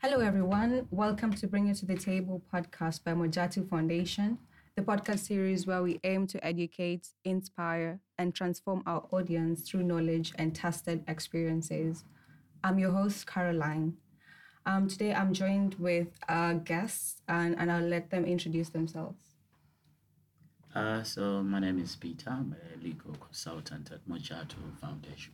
Hello, 0.00 0.20
everyone. 0.20 0.86
Welcome 0.92 1.32
to 1.32 1.48
Bring 1.48 1.66
It 1.66 1.78
to 1.78 1.86
the 1.86 1.96
Table 1.96 2.40
podcast 2.54 3.02
by 3.02 3.14
Mojatu 3.14 3.68
Foundation, 3.68 4.38
the 4.76 4.82
podcast 4.82 5.26
series 5.26 5.66
where 5.66 5.82
we 5.82 5.98
aim 6.04 6.24
to 6.28 6.46
educate, 6.46 7.08
inspire, 7.24 7.98
and 8.16 8.32
transform 8.32 8.84
our 8.86 9.08
audience 9.10 9.68
through 9.68 9.82
knowledge 9.82 10.32
and 10.38 10.54
tested 10.54 11.02
experiences. 11.08 12.04
I'm 12.62 12.78
your 12.78 12.92
host, 12.92 13.26
Caroline. 13.26 13.94
Um, 14.66 14.86
today, 14.86 15.12
I'm 15.12 15.32
joined 15.32 15.74
with 15.80 16.06
uh, 16.28 16.52
guests, 16.52 17.20
and, 17.26 17.58
and 17.58 17.72
I'll 17.72 17.82
let 17.82 18.08
them 18.10 18.24
introduce 18.24 18.68
themselves. 18.68 19.20
Uh, 20.76 21.02
so 21.02 21.42
my 21.42 21.58
name 21.58 21.80
is 21.80 21.96
Peter. 21.96 22.30
I'm 22.30 22.54
a 22.54 22.84
legal 22.84 23.14
consultant 23.14 23.90
at 23.90 24.08
Mojatu 24.08 24.78
Foundation. 24.80 25.32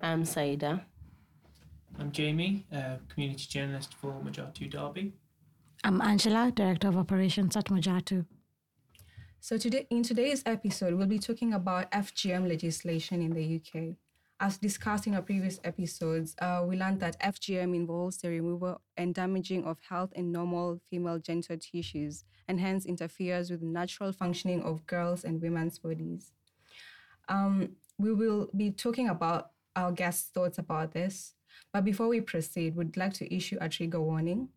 I'm 0.00 0.24
Saida. 0.24 0.86
I'm 1.98 2.12
Jamie, 2.12 2.66
a 2.72 2.98
community 3.08 3.46
journalist 3.48 3.94
for 3.94 4.12
Mojatu 4.12 4.70
Derby. 4.70 5.12
I'm 5.84 6.00
Angela, 6.00 6.50
Director 6.54 6.88
of 6.88 6.96
Operations 6.96 7.56
at 7.56 7.66
Mojatu. 7.66 8.26
So 9.40 9.56
today, 9.58 9.86
in 9.90 10.02
today's 10.02 10.42
episode, 10.46 10.94
we'll 10.94 11.06
be 11.06 11.18
talking 11.18 11.52
about 11.54 11.90
FGM 11.92 12.48
legislation 12.48 13.22
in 13.22 13.32
the 13.32 13.56
UK. 13.56 13.96
As 14.38 14.56
discussed 14.56 15.06
in 15.06 15.14
our 15.14 15.22
previous 15.22 15.60
episodes, 15.64 16.34
uh, 16.40 16.64
we 16.66 16.76
learned 16.76 17.00
that 17.00 17.20
FGM 17.20 17.74
involves 17.74 18.18
the 18.18 18.28
removal 18.28 18.80
and 18.96 19.14
damaging 19.14 19.64
of 19.64 19.78
health 19.86 20.12
and 20.16 20.32
normal 20.32 20.80
female 20.88 21.18
genital 21.18 21.58
tissues, 21.58 22.24
and 22.48 22.58
hence 22.60 22.86
interferes 22.86 23.50
with 23.50 23.60
the 23.60 23.66
natural 23.66 24.12
functioning 24.12 24.62
of 24.62 24.86
girls' 24.86 25.24
and 25.24 25.42
women's 25.42 25.78
bodies. 25.78 26.32
Um, 27.28 27.76
we 27.98 28.14
will 28.14 28.48
be 28.56 28.70
talking 28.70 29.08
about 29.08 29.50
our 29.76 29.92
guests' 29.92 30.30
thoughts 30.30 30.58
about 30.58 30.92
this, 30.92 31.34
but 31.72 31.84
before 31.84 32.08
we 32.08 32.20
proceed, 32.20 32.76
we'd 32.76 32.96
like 32.96 33.14
to 33.14 33.34
issue 33.34 33.58
a 33.60 33.68
trigger 33.68 34.00
warning. 34.00 34.48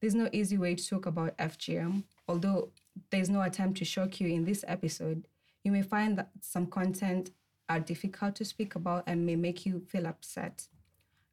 There's 0.00 0.14
no 0.14 0.28
easy 0.32 0.58
way 0.58 0.74
to 0.74 0.88
talk 0.88 1.06
about 1.06 1.36
FGM, 1.38 2.04
although 2.28 2.70
there's 3.10 3.30
no 3.30 3.42
attempt 3.42 3.78
to 3.78 3.84
shock 3.84 4.20
you 4.20 4.28
in 4.28 4.44
this 4.44 4.64
episode. 4.68 5.26
You 5.64 5.72
may 5.72 5.82
find 5.82 6.16
that 6.18 6.30
some 6.40 6.66
content 6.66 7.30
are 7.68 7.80
difficult 7.80 8.36
to 8.36 8.44
speak 8.44 8.74
about 8.74 9.04
and 9.06 9.26
may 9.26 9.36
make 9.36 9.66
you 9.66 9.80
feel 9.80 10.06
upset. 10.06 10.68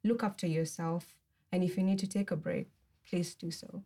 Look 0.04 0.22
after 0.22 0.46
yourself, 0.46 1.14
and 1.52 1.62
if 1.64 1.76
you 1.76 1.82
need 1.82 1.98
to 2.00 2.06
take 2.06 2.30
a 2.30 2.36
break, 2.36 2.68
please 3.08 3.34
do 3.34 3.50
so. 3.50 3.82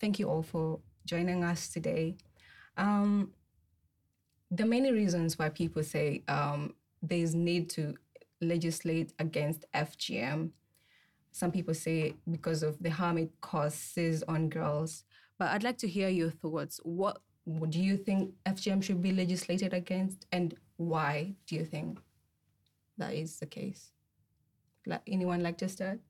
Thank 0.00 0.18
you 0.18 0.28
all 0.28 0.42
for 0.42 0.80
joining 1.04 1.44
us 1.44 1.68
today. 1.68 2.16
Um, 2.76 3.32
the 4.50 4.64
many 4.64 4.92
reasons 4.92 5.38
why 5.38 5.48
people 5.48 5.82
say 5.82 6.22
um, 6.28 6.74
there's 7.02 7.34
need 7.34 7.68
to 7.70 7.94
legislate 8.40 9.12
against 9.18 9.64
FGM. 9.74 10.50
Some 11.32 11.52
people 11.52 11.74
say 11.74 12.14
because 12.30 12.62
of 12.62 12.82
the 12.82 12.90
harm 12.90 13.18
it 13.18 13.30
causes 13.40 14.22
on 14.24 14.48
girls. 14.48 15.04
But 15.38 15.50
I'd 15.50 15.62
like 15.62 15.78
to 15.78 15.88
hear 15.88 16.08
your 16.08 16.30
thoughts. 16.30 16.80
What 16.82 17.20
do 17.70 17.80
you 17.80 17.96
think 17.96 18.34
FGM 18.46 18.82
should 18.82 19.00
be 19.00 19.12
legislated 19.12 19.72
against, 19.72 20.26
and 20.32 20.54
why 20.76 21.34
do 21.46 21.54
you 21.54 21.64
think 21.64 21.98
that 22.98 23.14
is 23.14 23.38
the 23.38 23.46
case? 23.46 23.92
Anyone 25.06 25.42
like 25.42 25.58
to 25.58 25.68
start? 25.68 26.00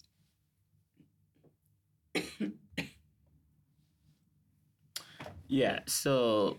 Yeah, 5.48 5.80
so 5.86 6.58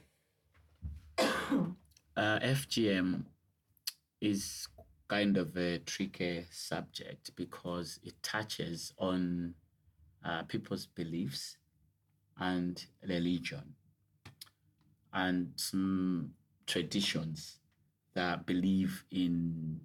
uh, 1.20 1.61
FGM 2.17 3.23
is 4.20 4.67
kind 5.09 5.38
of 5.38 5.57
a 5.57 5.79
tricky 5.79 6.45
subject 6.52 7.35
because 7.35 7.99
it 8.03 8.13
touches 8.23 8.93
on 8.97 9.53
uh, 10.23 10.43
people's 10.43 10.85
beliefs 10.85 11.57
and 12.39 12.85
religion 13.07 13.75
and 15.13 15.52
some 15.55 16.31
traditions 16.67 17.59
that 18.14 18.45
believe 18.45 19.03
in 19.11 19.80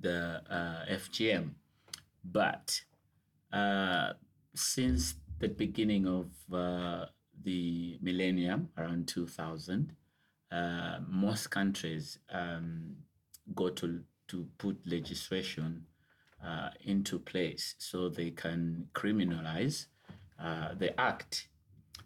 the 0.00 0.40
uh, 0.50 0.84
FGM. 0.90 1.50
But 2.24 2.80
uh, 3.52 4.14
since 4.54 5.14
the 5.38 5.48
beginning 5.48 6.06
of 6.06 6.30
uh, 6.52 7.06
the 7.42 7.98
millennium, 8.00 8.70
around 8.76 9.08
2000, 9.08 9.94
uh, 10.52 10.98
most 11.08 11.50
countries 11.50 12.18
um, 12.30 12.96
go 13.54 13.68
to, 13.70 14.00
to 14.30 14.46
put 14.58 14.76
legislation 14.86 15.84
uh, 16.44 16.70
into 16.84 17.18
place 17.18 17.74
so 17.78 18.08
they 18.08 18.30
can 18.30 18.86
criminalize 18.94 19.86
uh, 20.42 20.74
the 20.74 20.98
act. 21.00 21.48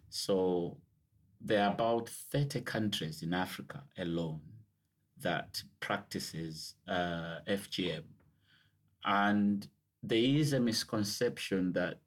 So 0.08 0.78
there 1.40 1.64
are 1.64 1.72
about 1.72 2.08
30 2.08 2.62
countries 2.62 3.22
in 3.22 3.34
Africa 3.34 3.82
alone 3.98 4.40
that 5.20 5.62
practices 5.80 6.74
uh, 6.88 7.38
FGM. 7.46 8.04
And 9.04 9.66
there 10.02 10.18
is 10.18 10.52
a 10.52 10.60
misconception 10.60 11.72
that 11.74 12.00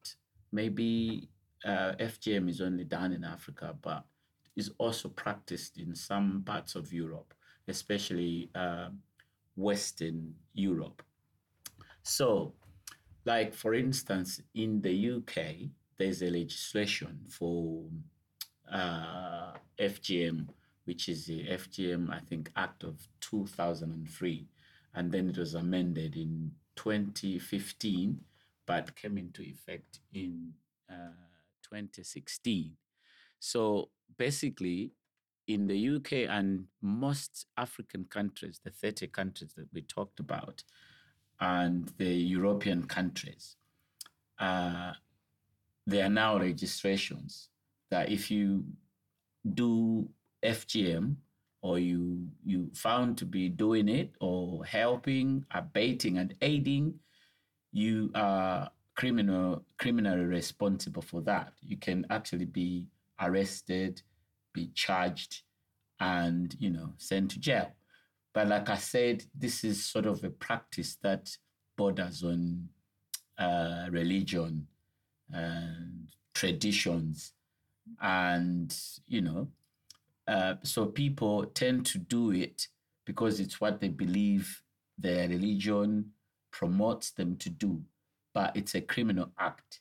maybe 0.52 1.30
uh, 1.64 1.94
FGM 2.00 2.50
is 2.50 2.62
only 2.62 2.84
done 2.84 3.14
in 3.14 3.24
Africa, 3.24 3.76
but 3.82 4.04
is 4.56 4.72
also 4.80 5.10
practiced 5.10 5.78
in 5.78 5.94
some 5.96 6.44
parts 6.46 6.76
of 6.76 6.92
Europe, 6.92 7.34
especially 7.68 8.50
uh, 8.56 8.90
Western 9.58 10.36
Europe. 10.54 11.04
So, 12.04 12.54
like 13.26 13.54
for 13.54 13.74
instance, 13.74 14.42
in 14.56 14.82
the 14.82 15.12
UK, 15.12 15.70
there's 15.98 16.22
a 16.22 16.30
legislation 16.30 17.20
for 17.30 17.84
uh, 18.72 19.54
FGM, 19.80 20.48
which 20.86 21.10
is 21.10 21.26
the 21.26 21.46
FGM, 21.48 22.10
I 22.14 22.20
think, 22.20 22.52
Act 22.56 22.84
of 22.84 23.08
2003. 23.20 24.48
And 24.94 25.12
then 25.12 25.30
it 25.30 25.38
was 25.38 25.56
amended 25.56 26.16
in 26.16 26.52
2015, 26.76 28.20
but 28.66 28.96
came 28.96 29.18
into 29.18 29.42
effect 29.42 30.00
in 30.14 30.54
uh, 30.90 31.28
2016. 31.64 32.72
So 33.40 33.90
basically, 34.18 34.92
in 35.48 35.68
the 35.68 35.96
UK 35.96 36.30
and 36.30 36.66
most 36.82 37.48
African 37.58 38.06
countries, 38.06 38.60
the 38.64 38.70
30 38.70 39.08
countries 39.08 39.52
that 39.56 39.68
we 39.74 39.82
talked 39.82 40.20
about, 40.20 40.64
and 41.40 41.92
the 41.98 42.14
European 42.14 42.84
countries, 42.84 43.56
uh, 44.40 44.94
there 45.86 46.06
are 46.06 46.10
now 46.10 46.38
registrations 46.38 47.50
that 47.90 48.12
if 48.12 48.30
you 48.30 48.66
do 49.54 50.08
FGM 50.44 51.16
or 51.62 51.80
you 51.80 52.28
you 52.46 52.70
found 52.74 53.18
to 53.18 53.26
be 53.26 53.50
doing 53.50 53.88
it 53.88 54.12
or 54.20 54.66
helping, 54.66 55.46
abating, 55.52 56.18
and 56.18 56.36
aiding, 56.42 56.94
you 57.72 58.12
are 58.16 58.70
criminal 58.96 59.64
criminally 59.78 60.26
responsible 60.26 61.02
for 61.02 61.22
that. 61.22 61.54
You 61.62 61.78
can 61.78 62.06
actually 62.10 62.46
be 62.46 62.86
arrested, 63.22 64.02
be 64.58 64.72
charged, 64.74 65.44
and 66.00 66.56
you 66.60 66.70
know 66.70 66.94
sent 66.98 67.32
to 67.32 67.40
jail. 67.40 67.72
But 68.34 68.48
like 68.48 68.70
I 68.70 68.78
said, 68.78 69.24
this 69.34 69.64
is 69.64 69.86
sort 69.86 70.06
of 70.06 70.24
a 70.24 70.30
practice 70.30 70.98
that 71.04 71.36
borders 71.78 72.24
on 72.24 72.70
uh, 73.38 73.88
religion 73.92 74.68
and 75.32 76.08
traditions. 76.34 77.34
And 78.02 78.76
you 79.08 79.22
know 79.22 79.48
uh, 80.28 80.56
so 80.64 80.86
people 80.86 81.46
tend 81.46 81.86
to 81.86 81.98
do 81.98 82.32
it 82.32 82.68
because 83.06 83.40
it's 83.40 83.62
what 83.62 83.80
they 83.80 83.88
believe 83.88 84.62
their 84.98 85.30
religion 85.30 86.12
promotes 86.52 87.12
them 87.12 87.38
to 87.38 87.50
do. 87.50 87.82
But 88.34 88.56
it's 88.56 88.76
a 88.76 88.82
criminal 88.82 89.32
act. 89.40 89.80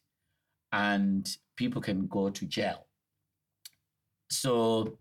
And 0.73 1.29
people 1.57 1.83
can 1.83 2.07
go 2.07 2.31
to 2.31 2.47
jail 2.47 2.86
so 4.29 4.99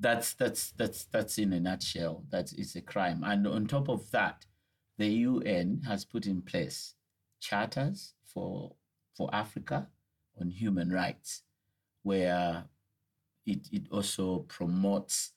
that's 0.00 0.34
that's 0.34 0.72
that's 0.72 1.04
that's 1.04 1.38
in 1.38 1.52
a 1.52 1.60
nutshell 1.60 2.24
that 2.30 2.52
it's 2.52 2.76
a 2.76 2.80
crime 2.80 3.22
and 3.24 3.46
on 3.46 3.66
top 3.66 3.88
of 3.88 4.10
that 4.10 4.44
the 4.98 5.08
UN 5.08 5.82
has 5.86 6.04
put 6.04 6.26
in 6.26 6.42
place 6.42 6.94
charters 7.40 8.14
for 8.24 8.74
for 9.16 9.28
Africa 9.32 9.88
on 10.40 10.50
human 10.50 10.90
rights 10.90 11.42
where 12.02 12.64
it, 13.46 13.68
it 13.72 13.82
also 13.90 14.40
promotes 14.48 15.32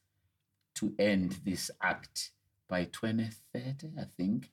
to 0.75 0.93
end 0.99 1.37
this 1.43 1.71
act 1.81 2.31
by 2.67 2.85
2030, 2.85 3.91
I 3.99 4.03
think. 4.15 4.51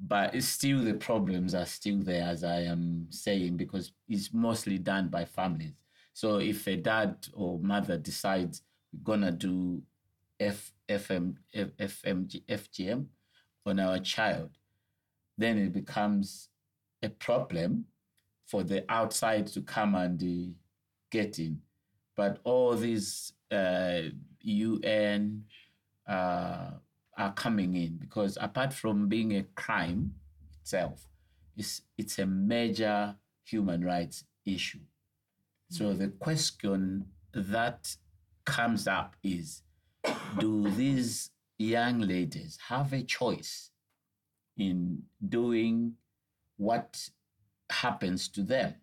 But 0.00 0.40
still 0.42 0.82
the 0.82 0.94
problems 0.94 1.54
are 1.54 1.66
still 1.66 1.98
there, 1.98 2.22
as 2.22 2.44
I 2.44 2.60
am 2.60 3.08
saying, 3.10 3.56
because 3.56 3.92
it's 4.08 4.32
mostly 4.32 4.78
done 4.78 5.08
by 5.08 5.24
families. 5.24 5.72
So 6.18 6.40
if 6.40 6.66
a 6.66 6.74
dad 6.74 7.28
or 7.32 7.60
mother 7.60 7.96
decides 7.96 8.62
we're 8.92 9.04
gonna 9.04 9.30
do 9.30 9.82
F, 10.40 10.72
FM, 10.88 11.36
F, 11.54 11.68
FMG, 11.78 12.42
FGM 12.44 13.06
on 13.64 13.78
our 13.78 14.00
child, 14.00 14.50
then 15.36 15.58
it 15.58 15.72
becomes 15.72 16.48
a 17.04 17.08
problem 17.08 17.84
for 18.46 18.64
the 18.64 18.84
outside 18.88 19.46
to 19.46 19.62
come 19.62 19.94
and 19.94 20.20
uh, 20.20 20.50
get 21.12 21.38
in. 21.38 21.60
But 22.16 22.40
all 22.42 22.74
these 22.74 23.34
uh, 23.52 24.00
UN 24.40 25.44
uh, 26.08 26.70
are 27.16 27.32
coming 27.34 27.76
in 27.76 27.96
because 27.96 28.36
apart 28.40 28.72
from 28.72 29.06
being 29.06 29.36
a 29.36 29.44
crime 29.54 30.16
itself, 30.62 31.08
it's, 31.56 31.82
it's 31.96 32.18
a 32.18 32.26
major 32.26 33.14
human 33.44 33.84
rights 33.84 34.24
issue. 34.44 34.80
So 35.70 35.92
the 35.92 36.08
question 36.08 37.06
that 37.32 37.96
comes 38.44 38.88
up 38.88 39.16
is 39.22 39.62
do 40.38 40.70
these 40.70 41.30
young 41.58 42.00
ladies 42.00 42.58
have 42.68 42.92
a 42.92 43.02
choice 43.02 43.70
in 44.56 45.02
doing 45.28 45.94
what 46.56 47.10
happens 47.70 48.28
to 48.28 48.42
them? 48.42 48.74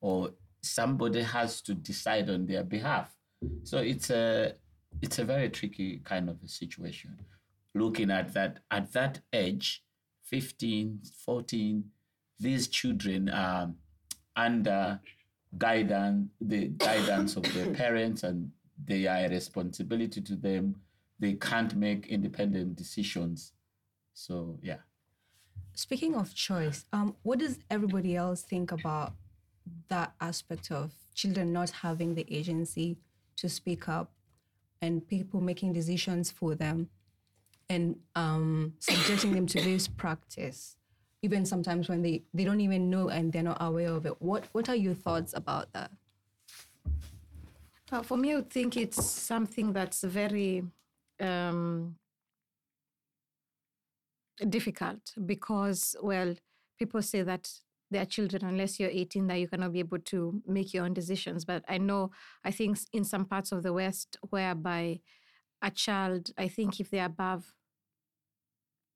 Or 0.00 0.30
somebody 0.62 1.22
has 1.22 1.62
to 1.62 1.74
decide 1.74 2.28
on 2.28 2.46
their 2.46 2.62
behalf. 2.62 3.16
So 3.64 3.78
it's 3.78 4.10
a 4.10 4.54
it's 5.00 5.18
a 5.18 5.24
very 5.24 5.48
tricky 5.48 6.00
kind 6.04 6.28
of 6.28 6.42
a 6.44 6.48
situation. 6.48 7.18
Looking 7.74 8.10
at 8.10 8.34
that 8.34 8.60
at 8.70 8.92
that 8.92 9.20
age 9.32 9.82
15 10.24 11.00
14 11.24 11.84
these 12.38 12.68
children 12.68 13.28
are 13.28 13.70
under 14.36 15.00
guidance 15.56 16.28
the 16.40 16.68
guidance 16.68 17.36
of 17.36 17.42
their 17.54 17.72
parents 17.72 18.22
and 18.22 18.50
they 18.84 19.06
are 19.06 19.24
a 19.24 19.28
responsibility 19.28 20.20
to 20.20 20.36
them. 20.36 20.76
They 21.18 21.34
can't 21.34 21.74
make 21.74 22.06
independent 22.08 22.76
decisions. 22.76 23.52
So 24.14 24.58
yeah. 24.62 24.78
Speaking 25.74 26.14
of 26.14 26.34
choice, 26.34 26.84
um, 26.92 27.16
what 27.22 27.38
does 27.38 27.58
everybody 27.70 28.16
else 28.16 28.42
think 28.42 28.72
about 28.72 29.14
that 29.88 30.14
aspect 30.20 30.70
of 30.70 30.92
children 31.14 31.52
not 31.52 31.70
having 31.70 32.14
the 32.14 32.26
agency 32.30 32.98
to 33.36 33.48
speak 33.48 33.88
up 33.88 34.12
and 34.80 35.06
people 35.06 35.40
making 35.40 35.72
decisions 35.72 36.30
for 36.30 36.54
them 36.54 36.88
and 37.68 37.96
um, 38.14 38.74
subjecting 38.78 39.32
them 39.32 39.46
to 39.46 39.60
this 39.60 39.88
practice, 39.88 40.76
even 41.22 41.44
sometimes 41.44 41.88
when 41.88 42.02
they, 42.02 42.22
they 42.32 42.44
don't 42.44 42.60
even 42.60 42.90
know 42.90 43.08
and 43.08 43.32
they're 43.32 43.42
not 43.42 43.58
aware 43.60 43.90
of 43.90 44.06
it? 44.06 44.20
What, 44.20 44.44
what 44.52 44.68
are 44.68 44.76
your 44.76 44.94
thoughts 44.94 45.34
about 45.34 45.72
that? 45.72 45.90
Well, 47.90 48.02
for 48.02 48.16
me, 48.16 48.34
I 48.36 48.42
think 48.42 48.76
it's 48.76 49.02
something 49.04 49.72
that's 49.72 50.02
very 50.02 50.62
um, 51.20 51.96
difficult 54.48 55.14
because, 55.24 55.96
well, 56.02 56.34
people 56.78 57.00
say 57.02 57.22
that 57.22 57.50
they 57.90 57.98
are 57.98 58.04
children 58.04 58.44
unless 58.44 58.78
you're 58.78 58.90
18 58.90 59.26
that 59.28 59.40
you 59.40 59.48
cannot 59.48 59.72
be 59.72 59.78
able 59.78 59.98
to 59.98 60.42
make 60.46 60.74
your 60.74 60.84
own 60.84 60.92
decisions. 60.92 61.44
But 61.44 61.64
I 61.68 61.78
know, 61.78 62.10
I 62.44 62.50
think 62.50 62.78
in 62.92 63.04
some 63.04 63.24
parts 63.24 63.52
of 63.52 63.62
the 63.62 63.72
West, 63.72 64.18
whereby 64.28 65.00
a 65.62 65.70
child, 65.70 66.30
I 66.36 66.48
think 66.48 66.80
if 66.80 66.90
they're 66.90 67.06
above 67.06 67.54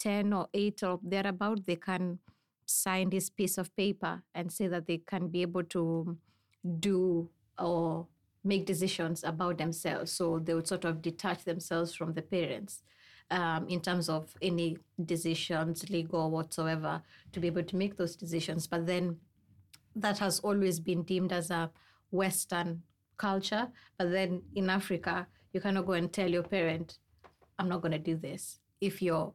10 0.02 0.32
or 0.32 0.48
8 0.52 0.82
or 0.82 1.00
thereabout, 1.02 1.64
they 1.64 1.76
can 1.76 2.18
sign 2.66 3.10
this 3.10 3.30
piece 3.30 3.56
of 3.58 3.74
paper 3.76 4.22
and 4.34 4.52
say 4.52 4.66
that 4.66 4.86
they 4.86 4.98
can 4.98 5.28
be 5.28 5.42
able 5.42 5.62
to 5.62 6.16
do 6.80 7.28
or 7.58 8.06
make 8.44 8.66
decisions 8.66 9.22
about 9.22 9.58
themselves. 9.58 10.10
So 10.10 10.40
they 10.42 10.54
would 10.54 10.66
sort 10.66 10.84
of 10.84 11.00
detach 11.00 11.44
themselves 11.44 11.94
from 11.94 12.14
the 12.14 12.22
parents 12.22 12.82
um, 13.30 13.68
in 13.68 13.80
terms 13.80 14.08
of 14.08 14.34
any 14.42 14.78
decisions, 15.04 15.88
legal 15.88 16.30
whatsoever, 16.30 17.02
to 17.32 17.40
be 17.40 17.46
able 17.46 17.62
to 17.62 17.76
make 17.76 17.96
those 17.96 18.16
decisions. 18.16 18.66
But 18.66 18.86
then 18.86 19.18
that 19.94 20.18
has 20.18 20.40
always 20.40 20.80
been 20.80 21.02
deemed 21.02 21.32
as 21.32 21.50
a 21.50 21.70
Western 22.10 22.82
culture. 23.16 23.68
But 23.98 24.10
then 24.10 24.42
in 24.56 24.68
Africa, 24.68 25.28
you 25.52 25.60
cannot 25.60 25.86
go 25.86 25.92
and 25.92 26.12
tell 26.12 26.28
your 26.28 26.42
parent, 26.42 26.98
I'm 27.58 27.68
not 27.68 27.82
going 27.82 27.92
to 27.92 27.98
do 27.98 28.16
this 28.16 28.58
if 28.80 29.00
you're 29.00 29.32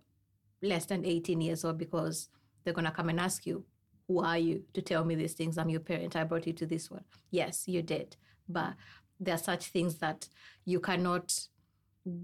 less 0.62 0.86
than 0.86 1.06
18 1.06 1.42
years 1.42 1.64
old 1.64 1.78
because 1.78 2.30
they're 2.64 2.74
going 2.74 2.86
to 2.86 2.92
come 2.92 3.10
and 3.10 3.20
ask 3.20 3.46
you, 3.46 3.66
Who 4.08 4.20
are 4.20 4.38
you 4.38 4.64
to 4.74 4.82
tell 4.82 5.04
me 5.06 5.16
these 5.16 5.34
things? 5.34 5.58
I'm 5.58 5.70
your 5.70 5.80
parent. 5.80 6.16
I 6.16 6.24
brought 6.24 6.48
you 6.48 6.54
to 6.54 6.66
this 6.66 6.90
one. 6.90 7.04
Yes, 7.32 7.68
you 7.68 7.82
did. 7.82 8.16
But 8.50 8.74
there 9.20 9.36
are 9.36 9.40
such 9.40 9.68
things 9.68 9.96
that 9.96 10.30
you 10.66 10.80
cannot 10.80 11.48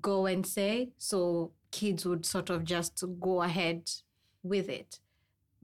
go 0.02 0.26
and 0.26 0.46
say. 0.46 0.90
So 0.98 1.52
kids 1.72 2.06
would 2.06 2.26
sort 2.26 2.50
of 2.50 2.64
just 2.64 3.04
go 3.20 3.42
ahead 3.42 3.90
with 4.44 4.70
it 4.70 5.00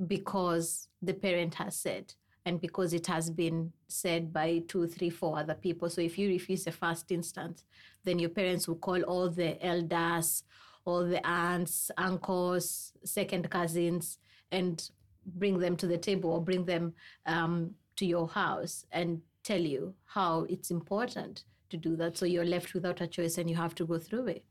because 0.08 0.88
the 1.02 1.14
parent 1.14 1.56
has 1.56 1.76
said 1.76 2.14
and 2.46 2.60
because 2.60 2.94
it 2.94 3.08
has 3.08 3.30
been 3.30 3.72
said 3.88 4.34
by 4.34 4.64
two, 4.68 4.88
three, 4.88 5.10
four 5.10 5.38
other 5.38 5.54
people. 5.54 5.90
So 5.90 6.02
if 6.02 6.18
you 6.18 6.30
refuse 6.30 6.64
the 6.64 6.72
first 6.72 7.12
instance, 7.12 7.64
then 8.04 8.18
your 8.18 8.30
parents 8.30 8.68
will 8.68 8.78
call 8.78 9.02
all 9.04 9.30
the 9.30 9.64
elders, 9.64 10.44
all 10.86 11.06
the 11.06 11.26
aunts, 11.26 11.92
uncles, 11.98 12.94
second 13.04 13.50
cousins, 13.50 14.18
and 14.52 14.90
bring 15.26 15.60
them 15.60 15.76
to 15.78 15.88
the 15.88 15.98
table 15.98 16.32
or 16.32 16.42
bring 16.42 16.66
them 16.66 16.94
um, 17.26 17.72
to 17.96 18.06
your 18.06 18.28
house 18.28 18.86
and 18.92 19.22
tell 19.44 19.60
you 19.62 19.94
how 20.06 20.46
it's 20.50 20.72
important 20.72 21.44
to 21.70 21.78
do 21.78 21.96
that. 21.96 22.18
So 22.18 22.26
you're 22.26 22.46
left 22.46 22.74
without 22.74 23.02
a 23.02 23.08
choice 23.08 23.38
and 23.38 23.50
you 23.50 23.56
have 23.56 23.76
to 23.76 23.86
go 23.86 24.00
through 24.00 24.28
it. 24.28 24.46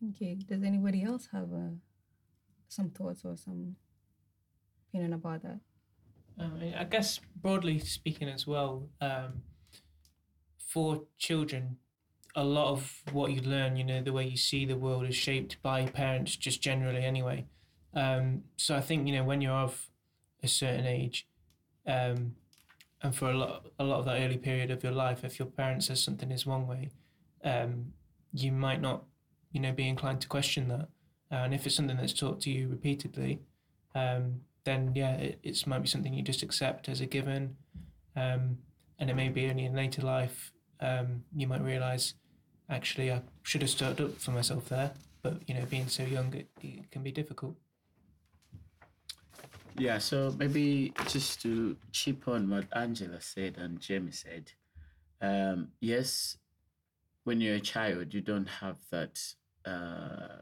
Thank 0.00 0.20
you. 0.20 0.36
Does 0.36 0.62
anybody 0.62 1.02
else 1.02 1.28
have 1.32 1.52
uh, 1.52 1.74
some 2.68 2.90
thoughts 2.90 3.22
or 3.24 3.36
some 3.36 3.76
opinion 4.88 5.14
about 5.14 5.42
that? 5.42 5.58
Um, 6.38 6.60
I 6.76 6.84
guess 6.84 7.18
broadly 7.40 7.78
speaking 7.78 8.28
as 8.28 8.46
well, 8.46 8.88
um, 9.00 9.42
for 10.58 11.04
children, 11.16 11.78
a 12.36 12.44
lot 12.44 12.68
of 12.68 13.02
what 13.12 13.32
you 13.32 13.40
learn, 13.40 13.76
you 13.76 13.84
know, 13.84 14.02
the 14.02 14.12
way 14.12 14.26
you 14.26 14.36
see 14.36 14.66
the 14.66 14.76
world 14.76 15.08
is 15.08 15.16
shaped 15.16 15.56
by 15.62 15.86
parents, 15.86 16.36
just 16.36 16.60
generally 16.60 17.02
anyway. 17.02 17.46
Um, 17.94 18.42
so 18.56 18.76
I 18.76 18.82
think 18.82 19.08
you 19.08 19.14
know 19.14 19.24
when 19.24 19.40
you're 19.40 19.52
of 19.52 19.88
a 20.42 20.48
certain 20.48 20.86
age, 20.86 21.26
um, 21.86 22.36
and 23.02 23.14
for 23.14 23.30
a 23.30 23.36
lot, 23.36 23.66
a 23.78 23.84
lot 23.84 24.00
of 24.00 24.04
that 24.04 24.20
early 24.20 24.36
period 24.36 24.70
of 24.70 24.82
your 24.82 24.92
life, 24.92 25.24
if 25.24 25.38
your 25.38 25.46
parent 25.46 25.82
says 25.84 26.02
something 26.02 26.30
is 26.30 26.44
one 26.44 26.66
way, 26.66 26.90
um, 27.42 27.92
you 28.34 28.52
might 28.52 28.82
not, 28.82 29.04
you 29.52 29.60
know, 29.60 29.72
be 29.72 29.88
inclined 29.88 30.20
to 30.20 30.28
question 30.28 30.68
that. 30.68 30.88
and 31.30 31.54
if 31.54 31.66
it's 31.66 31.74
something 31.74 31.96
that's 31.96 32.12
taught 32.12 32.40
to 32.42 32.50
you 32.50 32.68
repeatedly, 32.68 33.40
um, 33.94 34.42
then 34.64 34.92
yeah, 34.94 35.16
it 35.42 35.66
might 35.66 35.80
be 35.80 35.88
something 35.88 36.12
you 36.12 36.22
just 36.22 36.42
accept 36.42 36.88
as 36.88 37.00
a 37.00 37.06
given. 37.06 37.56
Um, 38.14 38.58
and 38.98 39.10
it 39.10 39.14
may 39.14 39.28
be 39.28 39.48
only 39.48 39.64
in 39.64 39.74
later 39.74 40.02
life 40.02 40.52
um, 40.80 41.24
you 41.34 41.46
might 41.46 41.62
realize, 41.62 42.14
actually, 42.68 43.12
I 43.12 43.22
should 43.42 43.62
have 43.62 43.70
stood 43.70 44.00
up 44.00 44.18
for 44.18 44.30
myself 44.32 44.68
there. 44.68 44.92
But 45.22 45.40
you 45.48 45.54
know, 45.54 45.64
being 45.68 45.88
so 45.88 46.04
young, 46.04 46.32
it, 46.34 46.48
it 46.62 46.90
can 46.90 47.02
be 47.02 47.12
difficult. 47.12 47.56
Yeah, 49.78 49.98
so 49.98 50.34
maybe 50.38 50.92
just 51.08 51.42
to 51.42 51.76
chip 51.92 52.28
on 52.28 52.48
what 52.48 52.64
Angela 52.74 53.20
said 53.20 53.58
and 53.58 53.78
Jamie 53.78 54.12
said, 54.12 54.52
um, 55.20 55.68
yes, 55.80 56.38
when 57.24 57.40
you're 57.40 57.56
a 57.56 57.60
child, 57.60 58.14
you 58.14 58.22
don't 58.22 58.48
have 58.48 58.78
that, 58.90 59.20
uh, 59.66 60.40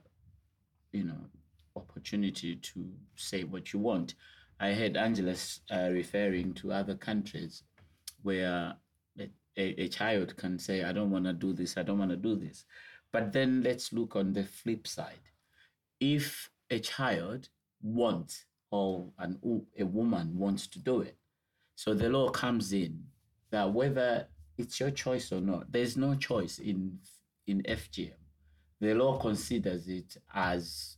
you 0.93 1.05
know, 1.05 1.19
opportunity 1.75 2.57
to 2.57 2.87
say 3.17 3.43
what 3.43 3.73
you 3.73 3.81
want. 3.81 4.15
I 4.61 4.73
heard 4.73 4.97
Angela 4.97 5.35
uh, 5.71 5.89
referring 5.91 6.55
to 6.55 6.73
other 6.73 6.95
countries 6.95 7.65
where 8.23 8.75
a, 9.57 9.83
a, 9.83 9.89
child 9.89 10.37
can 10.37 10.59
say, 10.59 10.83
I 10.85 10.93
don't 10.93 11.11
want 11.11 11.25
to 11.27 11.33
do 11.33 11.53
this, 11.53 11.77
I 11.77 11.83
don't 11.83 11.99
want 11.99 12.11
to 12.11 12.17
do 12.17 12.37
this. 12.37 12.65
But 13.13 13.33
then 13.33 13.63
let's 13.63 13.93
look 13.93 14.17
on 14.17 14.33
the 14.33 14.45
flip 14.45 14.87
side. 14.87 15.31
If 16.01 16.51
a 16.71 16.79
child 16.81 17.49
wants 17.83 18.45
or 18.71 19.07
an, 19.19 19.39
a 19.79 19.85
woman 19.85 20.37
wants 20.37 20.67
to 20.67 20.79
do 20.81 21.03
it. 21.03 21.17
So 21.77 21.95
the 21.95 22.09
law 22.09 22.31
comes 22.31 22.73
in 22.73 23.05
that 23.51 23.73
whether 23.73 24.27
it's 24.59 24.81
your 24.81 24.91
choice 24.91 25.31
or 25.31 25.41
not, 25.41 25.71
there's 25.71 25.97
no 25.97 26.15
choice 26.15 26.59
in 26.59 26.99
in 27.47 27.63
FGM. 27.63 28.19
The 28.81 28.95
law 28.95 29.19
considers 29.19 29.87
it 29.87 30.17
as 30.35 30.97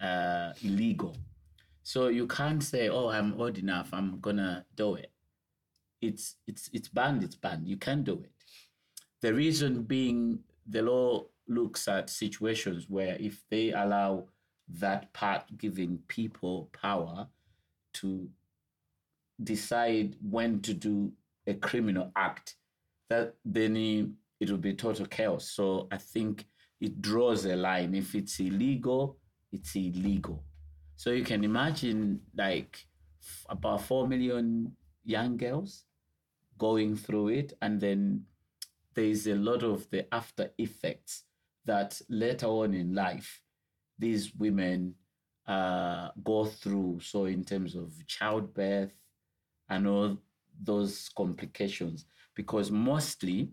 uh, 0.00 0.52
illegal. 0.62 1.16
So 1.82 2.08
you 2.08 2.26
can't 2.26 2.62
say, 2.62 2.88
"Oh, 2.88 3.08
I'm 3.08 3.38
old 3.40 3.58
enough. 3.58 3.90
I'm 3.92 4.20
gonna 4.20 4.64
do 4.74 4.94
it." 4.94 5.10
It's 6.00 6.36
it's 6.46 6.70
it's 6.72 6.88
banned. 6.88 7.24
It's 7.24 7.36
banned. 7.36 7.66
You 7.66 7.76
can't 7.76 8.04
do 8.04 8.22
it. 8.24 8.30
The 9.20 9.34
reason 9.34 9.82
being, 9.82 10.40
the 10.68 10.82
law 10.82 11.24
looks 11.48 11.88
at 11.88 12.10
situations 12.10 12.86
where 12.88 13.16
if 13.18 13.42
they 13.50 13.72
allow 13.72 14.28
that 14.68 15.12
part 15.12 15.44
giving 15.56 15.98
people 16.08 16.70
power 16.72 17.26
to 17.94 18.28
decide 19.42 20.14
when 20.20 20.60
to 20.60 20.74
do 20.74 21.12
a 21.46 21.54
criminal 21.54 22.12
act, 22.14 22.56
that 23.08 23.34
then 23.44 24.16
it 24.40 24.50
will 24.50 24.58
be 24.58 24.74
total 24.74 25.06
chaos. 25.06 25.50
So 25.50 25.88
I 25.90 25.96
think 25.96 26.46
it 26.80 27.00
draws 27.00 27.44
a 27.46 27.56
line. 27.56 27.94
If 27.94 28.14
it's 28.14 28.38
illegal, 28.38 29.16
it's 29.52 29.74
illegal. 29.74 30.44
So 30.96 31.10
you 31.10 31.24
can 31.24 31.44
imagine 31.44 32.20
like 32.36 32.86
about 33.48 33.82
4 33.82 34.06
million 34.06 34.72
young 35.04 35.36
girls 35.36 35.84
going 36.58 36.96
through 36.96 37.28
it, 37.28 37.52
and 37.62 37.80
then 37.80 38.24
there 38.94 39.04
is 39.04 39.26
a 39.26 39.34
lot 39.34 39.62
of 39.62 39.88
the 39.90 40.12
after 40.12 40.50
effects 40.58 41.24
that 41.64 42.00
later 42.08 42.46
on 42.46 42.74
in 42.74 42.94
life 42.94 43.40
these 43.98 44.34
women 44.34 44.94
uh, 45.46 46.08
go 46.22 46.44
through. 46.44 47.00
So, 47.00 47.26
in 47.26 47.44
terms 47.44 47.74
of 47.74 47.92
childbirth 48.06 48.92
and 49.68 49.86
all 49.86 50.18
those 50.62 51.08
complications, 51.16 52.06
because 52.34 52.70
mostly 52.70 53.50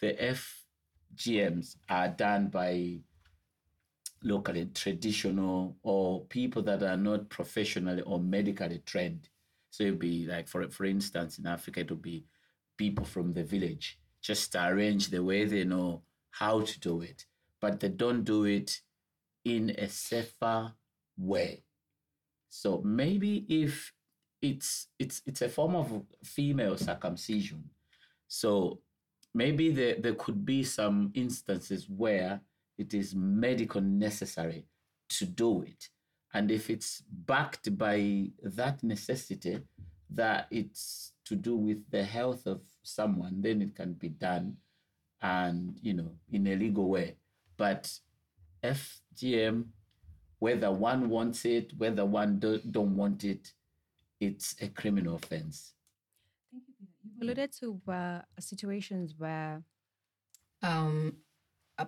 the 0.00 0.14
FGMs 1.16 1.76
are 1.88 2.08
done 2.08 2.48
by 2.48 3.00
locally 4.22 4.68
traditional 4.74 5.76
or 5.82 6.24
people 6.26 6.62
that 6.62 6.82
are 6.82 6.96
not 6.96 7.28
professionally 7.28 8.02
or 8.02 8.18
medically 8.18 8.82
trained. 8.84 9.28
So 9.70 9.84
it'd 9.84 9.98
be 9.98 10.26
like, 10.26 10.48
for 10.48 10.68
for 10.70 10.84
instance, 10.84 11.38
in 11.38 11.46
Africa, 11.46 11.80
it 11.80 11.90
would 11.90 12.02
be 12.02 12.24
people 12.78 13.04
from 13.04 13.34
the 13.34 13.44
village 13.44 13.98
just 14.22 14.54
arrange 14.56 15.08
the 15.08 15.22
way 15.22 15.44
they 15.44 15.64
know 15.64 16.02
how 16.30 16.60
to 16.60 16.80
do 16.80 17.02
it, 17.02 17.26
but 17.60 17.80
they 17.80 17.88
don't 17.88 18.24
do 18.24 18.44
it 18.44 18.80
in 19.44 19.70
a 19.70 19.88
safer 19.88 20.72
way. 21.16 21.62
So 22.48 22.80
maybe 22.84 23.44
if 23.48 23.92
it's 24.40 24.88
it's 24.98 25.22
it's 25.26 25.42
a 25.42 25.48
form 25.48 25.74
of 25.76 26.02
female 26.24 26.76
circumcision, 26.76 27.70
so 28.28 28.80
maybe 29.34 29.70
there, 29.70 29.96
there 29.98 30.14
could 30.14 30.44
be 30.44 30.62
some 30.62 31.10
instances 31.14 31.88
where 31.88 32.40
it 32.76 32.94
is 32.94 33.14
medical 33.14 33.80
necessary 33.80 34.66
to 35.08 35.26
do 35.26 35.62
it. 35.62 35.88
And 36.32 36.50
if 36.50 36.70
it's 36.70 37.02
backed 37.10 37.76
by 37.76 38.30
that 38.42 38.82
necessity, 38.82 39.60
that 40.10 40.46
it's 40.50 41.12
to 41.28 41.36
do 41.36 41.56
with 41.56 41.90
the 41.90 42.02
health 42.02 42.46
of 42.46 42.60
someone, 42.82 43.40
then 43.40 43.62
it 43.62 43.74
can 43.74 43.92
be 43.92 44.08
done 44.08 44.56
and, 45.20 45.78
you 45.82 45.94
know, 45.94 46.12
in 46.32 46.46
a 46.46 46.56
legal 46.56 46.88
way. 46.88 47.16
But 47.56 47.92
FGM, 48.62 49.64
whether 50.38 50.70
one 50.70 51.08
wants 51.10 51.44
it, 51.44 51.72
whether 51.76 52.04
one 52.04 52.38
do, 52.38 52.60
don't 52.70 52.96
want 52.96 53.24
it, 53.24 53.52
it's 54.20 54.54
a 54.60 54.68
criminal 54.68 55.16
offense. 55.16 55.74
Thank 56.50 56.64
you, 56.68 56.74
Peter. 56.78 56.92
You've 57.04 57.22
alluded 57.22 57.52
to 57.60 57.92
uh, 57.92 58.20
situations 58.40 59.14
where 59.18 59.62
um, 60.62 61.14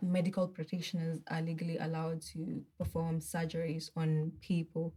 medical 0.02 0.48
practitioners 0.48 1.20
are 1.28 1.40
legally 1.40 1.78
allowed 1.78 2.20
to 2.32 2.62
perform 2.78 3.20
surgeries 3.20 3.90
on 3.96 4.32
people. 4.40 4.94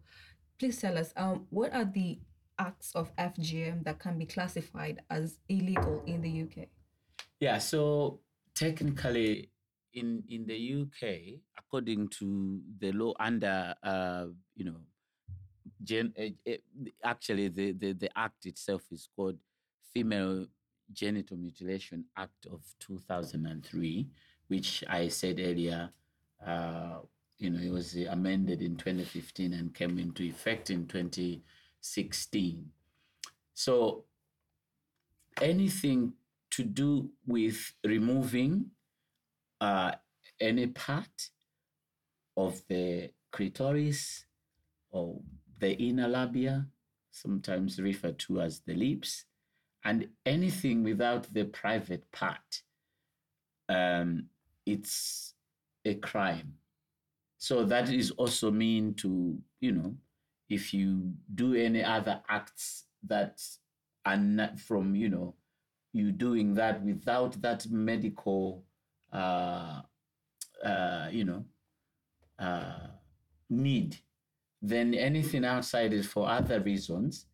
Please 0.60 0.80
tell 0.80 0.98
us, 0.98 1.14
um, 1.16 1.46
what 1.50 1.74
are 1.74 1.86
the 1.86 2.20
acts 2.68 2.92
of 2.96 3.16
FGM 3.18 3.84
that 3.86 4.00
can 4.00 4.18
be 4.18 4.26
classified 4.26 5.02
as 5.10 5.40
illegal 5.50 6.04
in 6.06 6.22
the 6.22 6.34
UK? 6.44 6.68
Yeah, 7.40 7.58
so 7.60 8.20
technically, 8.56 9.50
in 9.94 10.24
in 10.30 10.46
the 10.52 10.60
UK, 10.82 11.04
according 11.58 12.10
to 12.20 12.60
the 12.80 12.92
law 12.92 13.14
under, 13.20 13.76
uh, 13.84 14.26
you 14.56 14.66
know, 14.66 14.80
gen, 15.84 16.14
uh, 16.18 16.52
actually 17.04 17.48
the, 17.50 17.74
the 17.74 17.94
the 17.94 18.10
act 18.18 18.46
itself 18.46 18.84
is 18.92 19.08
called 19.16 19.38
Female 19.94 20.48
Genital 20.92 21.38
Mutilation 21.38 22.06
Act 22.18 22.48
of 22.52 22.62
two 22.80 22.98
thousand 22.98 23.46
and 23.46 23.66
three 23.66 24.08
which 24.48 24.84
I 24.88 25.08
said 25.08 25.40
earlier, 25.40 25.90
uh, 26.46 27.00
you 27.38 27.50
know, 27.50 27.60
it 27.60 27.72
was 27.72 27.96
amended 27.96 28.62
in 28.62 28.76
2015 28.76 29.54
and 29.54 29.74
came 29.74 29.98
into 30.00 30.24
effect 30.24 30.70
in 30.70 30.86
2016. 31.84 32.72
So 33.54 34.06
anything 35.42 36.14
to 36.52 36.64
do 36.64 37.10
with 37.28 37.74
removing 37.84 38.72
uh, 39.62 39.92
any 40.40 40.68
part 40.68 41.30
of 42.36 42.62
the 42.68 43.12
clitoris 43.32 44.26
or 44.92 45.20
the 45.60 45.74
inner 45.74 46.08
labia, 46.08 46.68
sometimes 47.12 47.80
referred 47.80 48.20
to 48.20 48.42
as 48.42 48.62
the 48.62 48.74
lips, 48.74 49.26
and 49.84 50.10
anything 50.26 50.84
without 50.84 51.34
the 51.34 51.46
private 51.46 52.12
part 52.12 52.64
um, 53.70 54.26
it's 54.66 55.34
a 55.86 55.96
crime. 55.96 56.54
So 57.38 57.66
that 57.66 57.90
is 57.90 58.12
also 58.12 58.52
mean 58.52 58.94
to, 58.96 59.38
you 59.60 59.72
know, 59.72 59.96
if 60.50 60.74
you 60.74 61.14
do 61.34 61.56
any 61.56 61.84
other 61.84 62.22
acts 62.30 62.86
that 63.08 63.42
are 64.06 64.18
not 64.18 64.60
from, 64.60 64.96
you 64.96 65.10
know, 65.10 65.36
you 65.94 66.12
doing 66.12 66.56
that 66.56 66.84
without 66.84 67.42
that 67.42 67.66
medical, 67.70 68.64
uh, 69.12 69.82
uh, 70.64 71.08
you 71.12 71.24
know, 71.24 71.46
uh, 72.40 72.88
need, 73.50 73.98
then 74.62 74.94
anything 74.94 75.46
outside 75.46 75.94
is 75.94 76.08
for 76.08 76.28
other 76.28 76.60
reasons, 76.60 77.28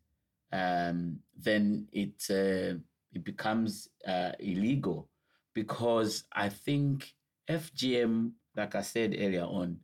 um, 0.52 1.18
then 1.38 1.86
it 1.92 2.22
uh, 2.30 2.78
it 3.12 3.24
becomes 3.24 3.88
uh, 4.06 4.32
illegal 4.38 5.08
because 5.54 6.24
I 6.32 6.48
think 6.48 7.14
FGM, 7.48 8.32
like 8.56 8.74
I 8.74 8.82
said 8.82 9.16
earlier 9.18 9.44
on, 9.44 9.78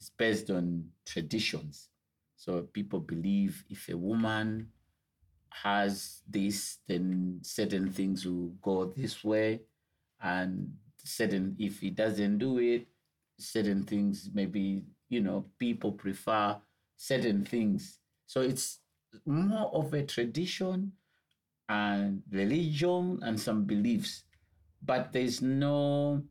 is 0.00 0.10
based 0.10 0.50
on 0.50 0.86
traditions. 1.06 1.88
So 2.40 2.62
people 2.72 3.00
believe 3.00 3.64
if 3.68 3.88
a 3.90 3.96
woman 3.96 4.72
has 5.50 6.22
this, 6.28 6.78
then 6.88 7.40
certain 7.42 7.92
things 7.92 8.24
will 8.24 8.56
go 8.62 8.86
this 8.96 9.22
way, 9.22 9.60
and 10.22 10.72
certain 10.96 11.56
if 11.58 11.80
he 11.80 11.90
doesn't 11.90 12.38
do 12.38 12.58
it, 12.58 12.88
certain 13.38 13.84
things 13.84 14.30
maybe 14.32 14.84
you 15.10 15.20
know 15.20 15.44
people 15.58 15.92
prefer 15.92 16.56
certain 16.96 17.44
things. 17.44 17.98
So 18.26 18.40
it's 18.40 18.80
more 19.26 19.68
of 19.74 19.92
a 19.92 20.02
tradition 20.04 20.92
and 21.68 22.22
religion 22.30 23.20
and 23.22 23.38
some 23.38 23.64
beliefs 23.64 24.24
but 24.82 25.12
there's 25.12 25.42
no 25.42 26.22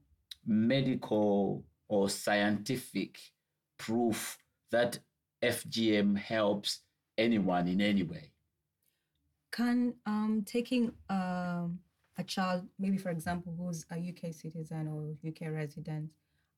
medical 0.45 1.63
or 1.87 2.09
scientific 2.09 3.19
proof 3.77 4.37
that 4.71 4.99
FGM 5.41 6.17
helps 6.17 6.79
anyone 7.17 7.67
in 7.67 7.81
any 7.81 8.03
way. 8.03 8.31
Can 9.51 9.95
um, 10.05 10.43
taking 10.45 10.91
um, 11.09 11.79
a 12.17 12.23
child, 12.25 12.67
maybe 12.77 12.97
for 12.97 13.09
example, 13.09 13.53
who's 13.57 13.85
a 13.91 13.95
UK 13.95 14.33
citizen 14.33 14.87
or 14.87 15.15
UK 15.27 15.51
resident, 15.51 16.09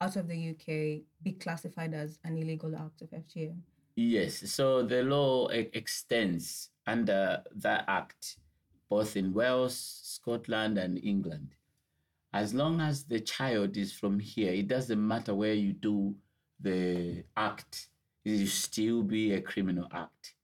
out 0.02 0.16
of 0.16 0.28
the 0.28 0.50
UK, 0.50 1.04
be 1.24 1.34
classified 1.40 1.94
as 1.94 2.20
an 2.24 2.38
illegal 2.38 2.76
act 2.76 3.02
of 3.02 3.10
FGM? 3.12 3.58
Yes. 3.96 4.52
So 4.52 4.84
the 4.84 5.04
law 5.04 5.48
extends 5.50 6.70
under 6.88 7.44
that 7.56 7.86
act, 7.88 8.38
both 8.90 9.16
in 9.16 9.34
Wales, 9.34 10.02
Scotland, 10.04 10.78
and 10.78 10.98
England 11.04 11.56
as 12.34 12.54
long 12.54 12.80
as 12.80 13.04
the 13.04 13.20
child 13.20 13.76
is 13.78 13.92
from 13.92 14.20
here, 14.20 14.54
it 14.54 14.68
doesn't 14.68 15.06
matter 15.06 15.36
where 15.36 15.54
you 15.54 15.74
do 15.74 16.16
the 16.60 17.24
act, 17.36 17.90
it 18.24 18.40
will 18.40 18.48
still 18.48 19.04
be 19.04 19.34
a 19.34 19.42
criminal 19.42 19.88
act. 19.92 20.36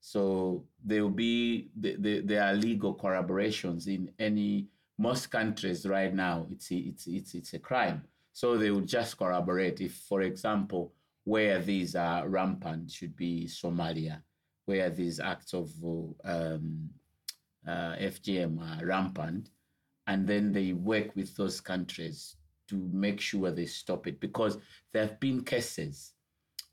So 0.00 0.64
there 0.84 1.02
will 1.02 1.10
be 1.10 1.68
the, 1.76 1.96
the, 1.96 2.20
there 2.20 2.42
are 2.42 2.54
legal 2.54 2.94
corroborations 2.94 3.86
in 3.86 4.10
any 4.18 4.66
most 4.98 5.30
countries 5.30 5.86
right 5.86 6.14
now. 6.14 6.46
It's 6.50 6.70
it's 6.70 7.06
it's 7.06 7.34
it's 7.34 7.54
a 7.54 7.58
crime. 7.58 8.02
So 8.32 8.56
they 8.56 8.70
will 8.70 8.80
just 8.80 9.18
corroborate 9.18 9.80
if, 9.80 9.94
for 9.94 10.22
example, 10.22 10.92
where 11.24 11.60
these 11.60 11.94
are 11.94 12.28
rampant 12.28 12.90
should 12.90 13.16
be 13.16 13.46
Somalia, 13.46 14.22
where 14.64 14.90
these 14.90 15.20
acts 15.20 15.52
of 15.52 15.70
um, 16.24 16.90
uh, 17.66 17.96
FGM 17.96 18.58
are 18.60 18.86
rampant 18.86 19.50
and 20.06 20.26
then 20.26 20.52
they 20.52 20.72
work 20.72 21.14
with 21.14 21.36
those 21.36 21.60
countries 21.60 22.36
to 22.70 22.90
make 22.92 23.20
sure 23.20 23.50
they 23.50 23.66
stop 23.66 24.06
it 24.06 24.20
because 24.20 24.58
there 24.92 25.06
have 25.06 25.20
been 25.20 25.42
cases 25.42 26.14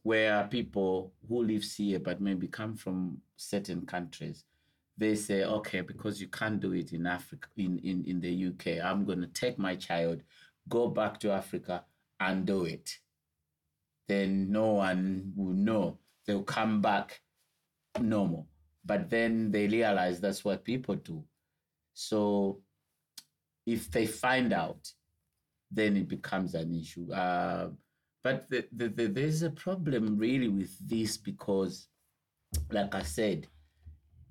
where 0.04 0.48
people 0.50 1.12
who 1.28 1.44
live 1.44 1.64
here 1.64 2.00
but 2.00 2.22
maybe 2.22 2.48
come 2.48 2.76
from 2.76 3.18
certain 3.36 3.86
countries 3.86 4.46
they 4.98 5.14
say 5.16 5.44
okay 5.44 5.82
because 5.82 6.22
you 6.22 6.28
can't 6.28 6.60
do 6.60 6.74
it 6.74 6.94
in 6.94 7.06
africa 7.06 7.48
in, 7.58 7.78
in, 7.80 8.04
in 8.06 8.22
the 8.22 8.48
uk 8.48 8.84
i'm 8.84 9.04
going 9.04 9.20
to 9.20 9.28
take 9.28 9.60
my 9.60 9.76
child 9.76 10.22
go 10.70 10.88
back 10.88 11.20
to 11.20 11.30
africa 11.32 11.84
and 12.20 12.46
do 12.46 12.66
it. 12.66 12.98
Then 14.08 14.52
no 14.52 14.74
one 14.74 15.34
will 15.36 15.54
know. 15.54 15.98
They'll 16.26 16.44
come 16.44 16.82
back 16.82 17.22
normal. 18.00 18.48
But 18.86 19.10
then 19.10 19.52
they 19.52 19.68
realize 19.68 20.20
that's 20.20 20.46
what 20.46 20.64
people 20.64 20.96
do. 20.96 21.24
So 21.94 22.62
if 23.66 23.92
they 23.92 24.06
find 24.06 24.54
out, 24.54 24.92
then 25.72 25.98
it 25.98 26.08
becomes 26.08 26.54
an 26.54 26.74
issue. 26.74 27.12
Uh, 27.12 27.70
but 28.24 28.50
the, 28.50 28.68
the, 28.74 28.90
the, 28.90 29.08
there's 29.08 29.44
a 29.44 29.50
problem 29.50 30.18
really 30.18 30.50
with 30.50 30.78
this 30.88 31.18
because, 31.18 31.88
like 32.72 32.94
I 32.94 33.04
said, 33.04 33.48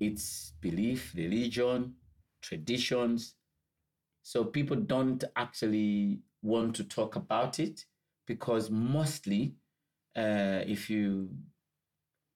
its 0.01 0.53
belief, 0.61 1.15
religion, 1.17 1.95
traditions. 2.43 3.35
So 4.23 4.45
people 4.45 4.77
don't 4.77 5.23
actually 5.37 6.21
want 6.43 6.75
to 6.77 6.85
talk 6.85 7.17
about 7.17 7.59
it 7.59 7.85
because 8.27 8.71
mostly, 8.71 9.55
uh, 10.17 10.63
if 10.67 10.91
you 10.91 11.31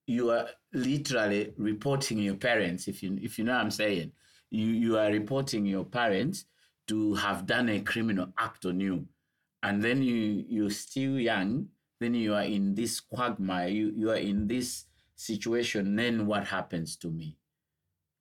you 0.06 0.30
are 0.30 0.48
literally 0.72 1.52
reporting 1.56 2.18
your 2.18 2.34
parents, 2.34 2.88
if 2.88 3.02
you 3.02 3.18
if 3.20 3.38
you 3.38 3.44
know 3.44 3.54
what 3.54 3.62
I'm 3.62 3.70
saying, 3.70 4.12
you 4.50 4.66
you 4.66 4.98
are 4.98 5.10
reporting 5.10 5.66
your 5.66 5.84
parents 5.84 6.46
to 6.90 7.14
have 7.14 7.46
done 7.46 7.68
a 7.68 7.80
criminal 7.80 8.32
act 8.36 8.66
on 8.66 8.80
you, 8.80 9.06
and 9.62 9.82
then 9.82 10.02
you 10.02 10.44
you're 10.48 10.70
still 10.70 11.18
young, 11.18 11.68
then 12.00 12.14
you 12.14 12.34
are 12.34 12.42
in 12.42 12.74
this 12.74 13.00
quagmire, 13.00 13.68
you 13.68 13.92
you 13.96 14.10
are 14.10 14.16
in 14.16 14.48
this 14.48 14.86
situation. 15.14 15.94
Then 15.96 16.26
what 16.26 16.46
happens 16.48 16.96
to 16.96 17.08
me? 17.08 17.36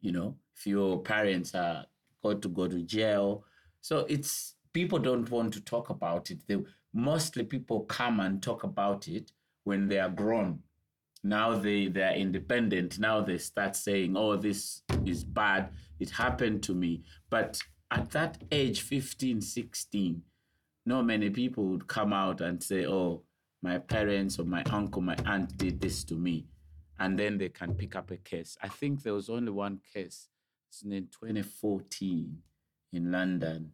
You 0.01 0.11
know, 0.11 0.37
if 0.55 0.67
your 0.67 1.01
parents 1.01 1.55
are 1.55 1.85
got 2.23 2.41
to 2.43 2.49
go 2.49 2.67
to 2.67 2.81
jail, 2.83 3.43
so 3.81 4.05
it's 4.07 4.55
people 4.71 4.99
don't 4.99 5.29
want 5.31 5.53
to 5.53 5.61
talk 5.61 5.89
about 5.89 6.29
it. 6.29 6.39
They 6.47 6.57
mostly 6.93 7.43
people 7.45 7.81
come 7.81 8.19
and 8.19 8.41
talk 8.41 8.63
about 8.63 9.07
it 9.07 9.31
when 9.63 9.87
they 9.87 9.99
are 9.99 10.09
grown. 10.09 10.59
Now 11.23 11.57
they 11.57 11.87
they're 11.87 12.15
independent. 12.15 12.99
Now 12.99 13.21
they 13.21 13.39
start 13.39 13.75
saying, 13.75 14.15
"Oh, 14.15 14.35
this 14.37 14.83
is 15.05 15.23
bad. 15.23 15.71
It 15.99 16.11
happened 16.11 16.61
to 16.63 16.75
me." 16.75 17.03
But 17.29 17.59
at 17.91 18.11
that 18.11 18.37
age, 18.51 18.81
15, 18.81 19.41
16, 19.41 20.21
not 20.85 21.05
many 21.05 21.29
people 21.29 21.65
would 21.65 21.87
come 21.87 22.13
out 22.13 22.41
and 22.41 22.61
say, 22.61 22.85
"Oh, 22.85 23.23
my 23.61 23.77
parents 23.77 24.39
or 24.39 24.45
my 24.45 24.63
uncle, 24.63 25.01
my 25.01 25.15
aunt 25.25 25.57
did 25.57 25.81
this 25.81 26.03
to 26.05 26.15
me," 26.15 26.47
and 26.99 27.17
then 27.17 27.37
they 27.37 27.49
can 27.49 27.75
pick 27.75 27.95
up 27.95 28.11
a 28.11 28.17
case. 28.17 28.57
I 28.61 28.69
think 28.69 29.03
there 29.03 29.13
was 29.13 29.29
only 29.29 29.51
one 29.51 29.79
case 29.93 30.29
in 30.83 31.07
2014 31.11 32.41
in 32.93 33.11
London 33.11 33.71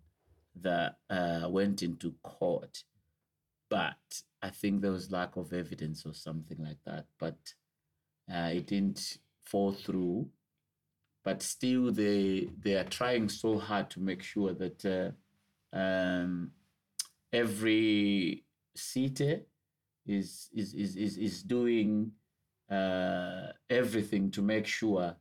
that 0.61 0.97
uh, 1.09 1.47
went 1.49 1.83
into 1.83 2.15
court, 2.23 2.83
but 3.69 4.23
I 4.41 4.49
think 4.49 4.81
there 4.81 4.91
was 4.91 5.11
lack 5.11 5.35
of 5.37 5.53
evidence 5.53 6.05
or 6.05 6.13
something 6.13 6.57
like 6.59 6.79
that. 6.85 7.05
But 7.19 7.37
uh, 8.33 8.51
it 8.53 8.67
didn't 8.67 9.17
fall 9.43 9.73
through. 9.73 10.29
But 11.25 11.41
still, 11.41 11.91
they 11.91 12.49
they 12.63 12.75
are 12.75 12.83
trying 12.99 13.29
so 13.29 13.57
hard 13.57 13.89
to 13.91 13.99
make 13.99 14.21
sure 14.21 14.53
that 14.53 14.85
uh, 14.85 15.75
um, 15.75 16.51
every 17.33 18.45
city 18.75 19.41
is 20.05 20.49
is 20.53 20.75
is 20.75 20.95
is, 20.95 21.17
is 21.17 21.43
doing 21.43 22.11
uh, 22.71 23.47
everything 23.69 24.29
to 24.31 24.41
make 24.43 24.67
sure 24.67 25.15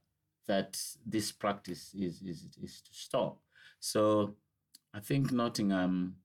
that 0.47 0.79
this 1.07 1.33
practice 1.33 1.95
is, 1.95 2.21
is 2.21 2.49
is 2.63 2.83
to 2.83 2.93
stop. 2.93 3.41
So 3.81 4.37
I 4.93 5.01
think 5.01 5.33
Nottingham 5.33 6.17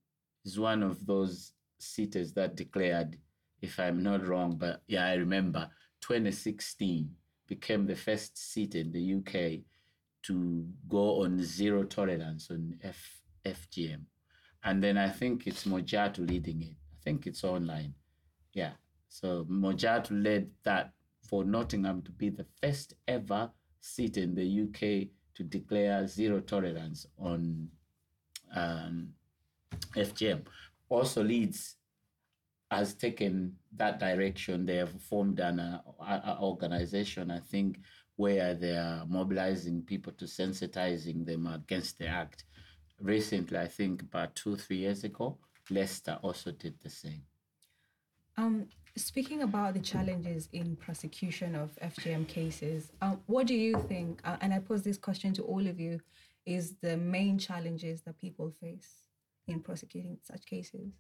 is 0.45 0.59
one 0.59 0.83
of 0.83 1.05
those 1.05 1.53
cities 1.79 2.33
that 2.33 2.55
declared, 2.55 3.17
if 3.62 3.79
I'm 3.79 4.03
not 4.03 4.27
wrong, 4.27 4.57
but 4.57 4.81
yeah, 4.88 5.05
I 5.05 5.13
remember 5.13 5.69
2016 6.01 7.09
became 7.50 7.86
the 7.86 7.96
first 7.96 8.38
city 8.38 8.79
in 8.79 8.91
the 8.91 9.15
UK 9.15 9.62
to 10.22 10.65
go 10.88 11.24
on 11.24 11.44
zero 11.44 11.84
tolerance 11.84 12.51
on 12.51 12.77
F, 12.84 13.22
FGM. 13.46 14.01
And 14.63 14.84
then 14.84 14.98
I 14.98 15.10
think 15.10 15.48
it's 15.48 15.65
Mojatu 15.65 16.29
leading 16.29 16.62
it. 16.62 16.75
I 16.94 16.98
think 17.03 17.25
it's 17.25 17.44
online. 17.44 17.96
Yeah. 18.53 18.74
So 19.08 19.46
Mojatu 19.50 20.24
led 20.24 20.50
that 20.63 20.91
for 21.27 21.44
Nottingham 21.44 22.03
to 22.03 22.12
be 22.12 22.29
the 22.29 22.46
first 22.62 22.94
ever 23.08 23.50
city 23.82 24.22
in 24.22 24.36
the 24.36 24.62
UK 24.63 25.10
to 25.36 25.44
declare 25.44 26.06
zero 26.06 26.41
tolerance 26.41 27.08
on 27.18 27.70
um, 28.56 29.09
FGM. 29.96 30.46
Also, 30.90 31.24
Leeds 31.24 31.75
has 32.72 32.94
taken 32.94 33.55
that 33.75 34.00
direction. 34.00 34.66
They 34.66 34.77
have 34.77 35.01
formed 35.01 35.40
an 35.40 35.60
uh, 35.60 36.38
organization, 36.40 37.32
I 37.32 37.40
think, 37.40 37.79
where 38.16 38.53
they 38.53 38.75
are 38.75 39.05
mobilizing 39.08 39.82
people 39.82 40.14
to 40.14 40.25
sensitizing 40.25 41.25
them 41.25 41.48
against 41.48 41.98
the 41.98 42.08
act. 42.08 42.44
Recently, 43.01 43.58
I 43.58 43.68
think 43.68 44.01
about 44.01 44.36
two, 44.36 44.55
three 44.55 44.77
years 44.77 45.03
ago, 45.03 45.38
Leicester 45.70 46.20
also 46.22 46.51
did 46.51 46.75
the 46.84 46.90
same. 46.90 47.24
Um, 48.38 48.68
speaking 48.96 49.42
about 49.42 49.74
the 49.74 49.79
challenges 49.79 50.50
in 50.53 50.75
prosecution 50.75 51.55
of 51.55 51.77
FGM 51.82 52.27
cases, 52.27 52.92
um, 53.01 53.22
what 53.25 53.48
do 53.48 53.55
you 53.55 53.74
think? 53.88 54.22
Uh, 54.24 54.38
and 54.42 54.53
I 54.53 54.60
pose 54.60 54.84
this 54.84 54.98
question 54.98 55.34
to 55.34 55.44
all 55.44 55.66
of 55.66 55.79
you: 55.79 56.00
is 56.46 56.75
the 56.82 56.98
main 56.98 57.38
challenges 57.38 58.01
that 58.01 58.20
people 58.20 58.51
face 58.51 59.03
in 59.48 59.60
prosecuting 59.62 60.18
such 60.24 60.46
cases? 60.46 60.92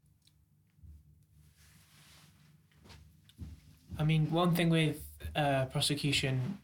I 3.99 4.05
mean, 4.05 4.31
one 4.31 4.55
thing 4.55 4.69
with 4.69 5.03
uh, 5.35 5.65
prosecution 5.65 6.57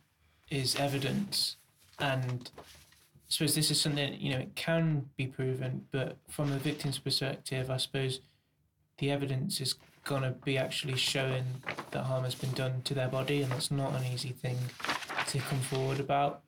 is 0.50 0.78
evidence, 0.78 1.58
and 2.00 2.50
I 2.56 2.62
suppose 3.28 3.54
this 3.56 3.69
is 3.69 3.80
something 3.80 4.19
you 4.19 4.32
know 4.32 4.39
it 4.39 4.56
can 4.56 5.10
be 5.17 5.28
proven, 5.28 5.86
but 5.91 6.17
from 6.30 6.50
the 6.50 6.58
victim's 6.58 6.98
perspective, 6.98 7.69
I 7.69 7.78
suppose 7.78 8.21
the 9.00 9.12
evidence 9.12 9.60
is 9.60 9.76
gonna 10.06 10.32
be 10.32 10.58
actually 10.58 10.95
showing 10.95 11.43
that 11.91 12.04
harm 12.04 12.24
has 12.24 12.36
been 12.36 12.52
done 12.52 12.82
to 12.84 12.93
their 12.93 13.10
body, 13.10 13.41
and 13.41 13.52
that's 13.52 13.69
not 13.69 13.93
an 13.93 14.06
easy 14.13 14.30
thing 14.30 14.58
to 15.28 15.39
come 15.39 15.60
forward 15.60 16.00
about. 16.00 16.41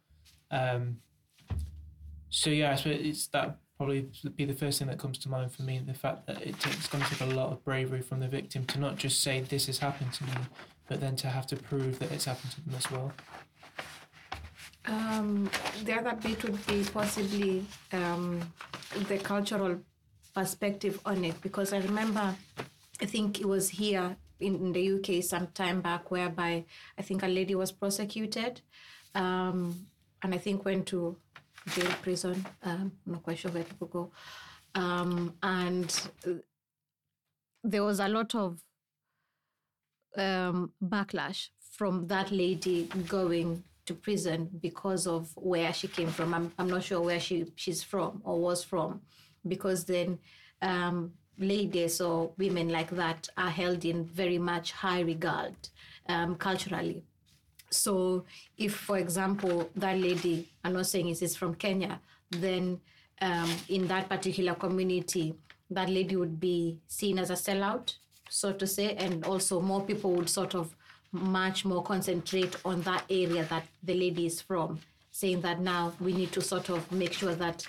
Um, 0.52 1.00
so 2.30 2.50
yeah, 2.50 2.72
I 2.72 2.76
suppose 2.76 3.06
it's 3.06 3.28
that 3.28 3.58
probably 3.76 4.10
be 4.36 4.46
the 4.46 4.54
first 4.54 4.80
thing 4.80 4.88
that 4.88 4.98
comes 4.98 5.18
to 5.20 5.30
mind 5.30 5.52
for 5.52 5.64
me. 5.64 5.82
The 5.86 5.94
fact 5.94 6.28
that 6.28 6.42
it 6.42 6.60
takes, 6.60 6.78
it's 6.78 6.88
going 6.88 7.04
to 7.04 7.10
take 7.10 7.22
a 7.22 7.26
lot 7.26 7.52
of 7.52 7.64
bravery 7.64 8.02
from 8.02 8.20
the 8.20 8.28
victim 8.28 8.66
to 8.66 8.80
not 8.80 8.98
just 8.98 9.22
say 9.22 9.42
this 9.42 9.68
has 9.68 9.78
happened 9.80 10.14
to 10.14 10.24
me, 10.24 10.32
but 10.88 11.02
then 11.02 11.16
to 11.18 11.28
have 11.28 11.48
to 11.48 11.56
prove 11.56 12.00
that 12.00 12.12
it's 12.12 12.26
happened 12.26 12.52
to 12.52 12.62
them 12.62 12.76
as 12.78 12.92
well. 12.92 13.12
Um, 14.86 15.50
the 15.84 15.94
other 15.94 16.16
bit 16.16 16.44
would 16.44 16.66
be 16.66 16.84
possibly 16.86 17.66
um, 17.92 18.42
the 19.10 19.18
cultural 19.18 19.80
perspective 20.34 21.00
on 21.06 21.26
it, 21.26 21.42
because 21.42 21.74
I 21.74 21.80
remember, 21.80 22.34
I 23.02 23.06
think 23.06 23.42
it 23.42 23.48
was 23.48 23.70
here 23.70 24.16
in, 24.40 24.56
in 24.56 24.72
the 24.72 24.94
UK 24.94 25.24
some 25.24 25.48
time 25.48 25.82
back, 25.82 26.10
whereby 26.10 26.64
I 26.98 27.02
think 27.02 27.24
a 27.24 27.28
lady 27.28 27.54
was 27.56 27.72
prosecuted, 27.72 28.62
um, 29.14 29.88
and 30.24 30.34
I 30.34 30.38
think 30.38 30.64
went 30.64 30.86
to 30.88 31.18
jail, 31.76 31.92
prison. 32.02 32.46
Um, 32.64 32.94
I'm 33.06 33.14
not 33.14 33.24
quite 33.24 33.40
sure 33.40 33.52
where 33.52 33.64
people 33.64 33.88
go, 33.88 34.12
um, 34.74 35.34
and 35.44 36.10
uh, 36.26 36.32
there 37.64 37.84
was 37.84 38.00
a 38.00 38.08
lot 38.08 38.34
of 38.36 38.62
um, 40.18 40.72
backlash 40.84 41.50
from 41.72 42.08
that 42.08 42.32
lady 42.32 42.90
going 43.08 43.64
to 43.86 43.94
prison 43.94 44.50
because 44.62 45.08
of 45.08 45.30
where 45.36 45.72
she 45.74 45.88
came 45.88 46.10
from. 46.10 46.34
I'm, 46.34 46.52
I'm 46.58 46.70
not 46.70 46.84
sure 46.84 47.02
where 47.02 47.20
she, 47.20 47.46
she's 47.56 47.84
from 47.84 48.22
or 48.24 48.40
was 48.40 48.64
from, 48.64 49.02
because 49.48 49.86
then 49.86 50.20
um, 50.62 51.14
ladies 51.38 52.02
or 52.02 52.32
women 52.38 52.70
like 52.70 52.90
that 52.92 53.30
are 53.38 53.50
held 53.50 53.86
in 53.86 54.06
very 54.06 54.38
much 54.38 54.72
high 54.72 55.02
regard 55.02 55.56
um, 56.10 56.36
culturally. 56.36 57.04
So, 57.70 58.26
if, 58.58 58.74
for 58.76 58.98
example, 58.98 59.70
that 59.76 59.98
lady, 59.98 60.48
I'm 60.64 60.74
not 60.74 60.88
saying 60.88 61.10
it 61.10 61.22
is 61.22 61.36
from 61.36 61.54
Kenya, 61.56 62.00
then 62.32 62.80
um, 63.22 63.50
in 63.68 63.88
that 63.88 64.08
particular 64.10 64.56
community, 64.56 65.36
that 65.70 65.90
lady 65.90 66.16
would 66.16 66.40
be 66.40 66.80
seen 66.88 67.20
as 67.20 67.30
a 67.30 67.34
sellout, 67.34 67.96
so 68.30 68.54
to 68.54 68.68
say, 68.68 68.96
and 68.96 69.26
also 69.26 69.62
more 69.62 69.82
people 69.82 70.12
would 70.12 70.30
sort 70.30 70.56
of 70.56 70.76
much 71.12 71.66
more 71.66 71.84
concentrate 71.84 72.56
on 72.66 72.82
that 72.82 73.04
area 73.10 73.44
that 73.46 73.66
the 73.84 73.94
lady 73.94 74.26
is 74.26 74.42
from, 74.42 74.80
saying 75.12 75.42
that 75.42 75.60
now 75.60 75.94
we 76.00 76.14
need 76.14 76.32
to 76.32 76.42
sort 76.42 76.70
of 76.70 76.92
make 76.92 77.14
sure 77.14 77.36
that 77.36 77.66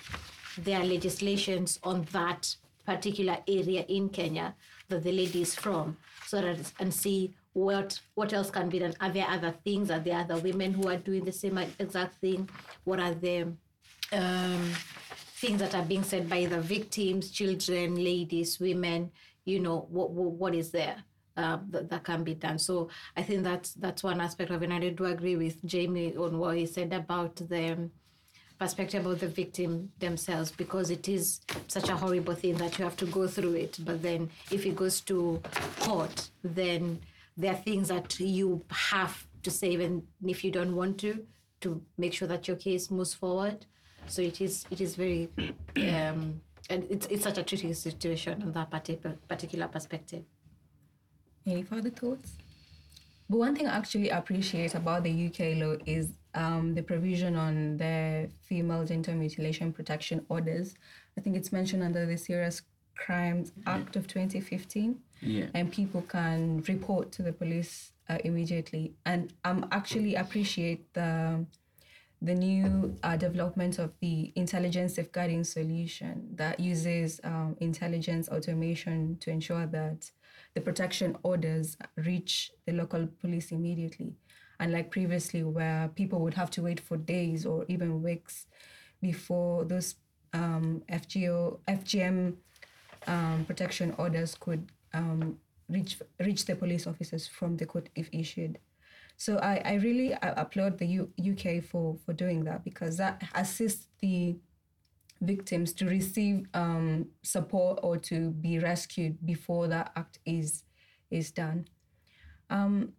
there 0.57 0.79
are 0.79 0.85
legislations 0.85 1.79
on 1.83 2.05
that 2.11 2.55
particular 2.85 3.37
area 3.47 3.85
in 3.87 4.09
Kenya 4.09 4.55
that 4.89 5.03
the 5.03 5.11
lady 5.11 5.41
is 5.41 5.55
from, 5.55 5.95
so 6.25 6.41
that 6.41 6.57
and 6.79 6.93
see 6.93 7.33
what 7.53 7.99
what 8.15 8.33
else 8.33 8.49
can 8.49 8.69
be 8.69 8.79
done. 8.79 8.93
Are 8.99 9.11
there 9.11 9.27
other 9.27 9.51
things? 9.51 9.91
Are 9.91 9.99
there 9.99 10.19
other 10.19 10.37
women 10.37 10.73
who 10.73 10.87
are 10.89 10.97
doing 10.97 11.25
the 11.25 11.31
same 11.31 11.57
exact 11.79 12.15
thing? 12.15 12.49
What 12.83 12.99
are 12.99 13.13
the 13.13 13.53
um, 14.11 14.71
things 15.41 15.59
that 15.59 15.75
are 15.75 15.83
being 15.83 16.03
said 16.03 16.29
by 16.29 16.45
the 16.45 16.61
victims, 16.61 17.31
children, 17.31 17.95
ladies, 17.95 18.59
women? 18.59 19.11
You 19.49 19.59
know 19.59 19.87
what 19.89 20.11
what, 20.11 20.31
what 20.31 20.55
is 20.55 20.71
there? 20.71 20.97
Uh, 21.37 21.57
that, 21.69 21.89
that 21.89 22.03
can 22.03 22.23
be 22.23 22.33
done. 22.33 22.59
So 22.59 22.89
I 23.15 23.23
think 23.23 23.43
that's 23.43 23.73
that's 23.73 24.03
one 24.03 24.19
aspect 24.19 24.51
of 24.51 24.61
it. 24.61 24.69
And 24.69 24.83
I 24.83 24.89
do 24.89 25.05
agree 25.05 25.37
with 25.37 25.63
Jamie 25.65 26.15
on 26.17 26.37
what 26.37 26.57
he 26.57 26.65
said 26.65 26.91
about 26.91 27.37
the 27.37 27.89
perspective 28.59 29.05
of 29.05 29.21
the 29.21 29.27
victim 29.27 29.89
themselves 29.99 30.51
because 30.51 30.89
it 30.89 31.07
is 31.07 31.39
such 31.67 31.87
a 31.87 31.95
horrible 31.95 32.35
thing 32.35 32.55
that 32.57 32.77
you 32.77 32.83
have 32.83 32.97
to 32.97 33.05
go 33.05 33.25
through 33.25 33.53
it. 33.53 33.79
But 33.85 34.01
then 34.01 34.29
if 34.51 34.65
it 34.65 34.75
goes 34.75 34.99
to 35.01 35.41
court, 35.79 36.29
then 36.43 36.99
there 37.37 37.53
are 37.53 37.57
things 37.57 37.87
that 37.87 38.19
you 38.19 38.65
have 38.69 39.25
to 39.43 39.49
say 39.49 39.69
even 39.69 40.03
if 40.25 40.43
you 40.43 40.51
don't 40.51 40.75
want 40.75 40.99
to 40.99 41.25
to 41.61 41.81
make 41.97 42.13
sure 42.13 42.27
that 42.27 42.47
your 42.47 42.57
case 42.57 42.91
moves 42.91 43.13
forward. 43.13 43.65
So 44.07 44.21
it 44.21 44.41
is 44.41 44.65
it 44.71 44.81
is 44.81 44.95
very 44.95 45.29
um, 45.77 46.41
and 46.69 46.85
it's 46.89 47.05
it's 47.07 47.23
such 47.23 47.37
a 47.37 47.43
tricky 47.43 47.73
situation 47.73 48.41
on 48.43 48.51
that 48.53 48.69
particular 48.69 49.15
particular 49.27 49.67
perspective. 49.67 50.23
Any 51.45 51.63
further 51.63 51.89
thoughts? 51.89 52.33
But 53.29 53.37
one 53.37 53.55
thing 53.55 53.67
I 53.67 53.77
actually 53.77 54.09
appreciate 54.09 54.73
about 54.75 55.03
the 55.03 55.27
UK 55.27 55.57
law 55.61 55.75
is 55.85 56.09
um, 56.33 56.73
the 56.75 56.81
provision 56.81 57.35
on 57.35 57.77
the 57.77 58.29
female 58.43 58.83
genital 58.85 59.15
mutilation 59.15 59.71
protection 59.71 60.25
orders. 60.29 60.75
I 61.17 61.21
think 61.21 61.35
it's 61.35 61.51
mentioned 61.51 61.83
under 61.83 62.05
the 62.05 62.17
Serious 62.17 62.61
Crimes 62.95 63.51
Act 63.67 63.95
of 63.95 64.07
2015 64.07 64.99
Yeah. 65.21 65.45
and 65.53 65.71
people 65.71 66.01
can 66.01 66.63
report 66.67 67.11
to 67.13 67.21
the 67.23 67.31
police 67.31 67.91
uh, 68.09 68.17
immediately. 68.23 68.93
And 69.05 69.31
I'm 69.45 69.65
actually 69.71 70.15
appreciate 70.15 70.91
the 70.93 71.45
the 72.21 72.35
new 72.35 72.95
uh, 73.03 73.15
development 73.15 73.79
of 73.79 73.93
the 74.01 74.31
intelligence 74.35 74.95
safeguarding 74.95 75.43
solution 75.43 76.27
that 76.35 76.59
uses 76.59 77.21
um, 77.23 77.55
intelligence 77.61 78.27
automation 78.27 79.17
to 79.21 79.29
ensure 79.29 79.65
that 79.67 80.11
the 80.53 80.61
protection 80.61 81.15
orders 81.23 81.77
reach 81.95 82.51
the 82.65 82.73
local 82.73 83.07
police 83.21 83.51
immediately. 83.51 84.13
Unlike 84.59 84.91
previously, 84.91 85.43
where 85.43 85.89
people 85.95 86.19
would 86.19 86.33
have 86.33 86.51
to 86.51 86.61
wait 86.61 86.81
for 86.81 86.97
days 86.97 87.45
or 87.45 87.65
even 87.69 88.03
weeks 88.03 88.47
before 89.01 89.63
those 89.63 89.95
um, 90.33 90.83
FGO, 90.89 91.59
FGM 91.69 92.35
um, 93.07 93.45
protection 93.45 93.95
orders 93.97 94.35
could 94.35 94.69
um, 94.93 95.37
reach 95.69 95.99
reach 96.19 96.45
the 96.45 96.55
police 96.55 96.87
officers 96.87 97.27
from 97.27 97.55
the 97.55 97.65
court 97.65 97.89
if 97.95 98.09
issued. 98.11 98.59
So 99.19 99.37
I, 99.39 99.61
I 99.65 99.73
really 99.73 100.15
applaud 100.21 100.77
the 100.77 100.85
U- 100.85 101.11
UK 101.19 101.61
for 101.61 101.97
for 102.05 102.13
doing 102.13 102.45
that 102.45 102.63
because 102.63 102.95
that 102.97 103.21
assists 103.35 103.87
the 103.99 104.37
victims 105.19 105.73
to 105.73 105.85
receive 105.85 106.47
um, 106.53 107.07
support 107.21 107.79
or 107.83 107.97
to 107.97 108.29
be 108.29 108.59
rescued 108.59 109.17
before 109.25 109.67
that 109.67 109.91
act 109.97 110.19
is 110.25 110.63
is 111.11 111.31
done. 111.31 111.67
Um, 112.49 112.93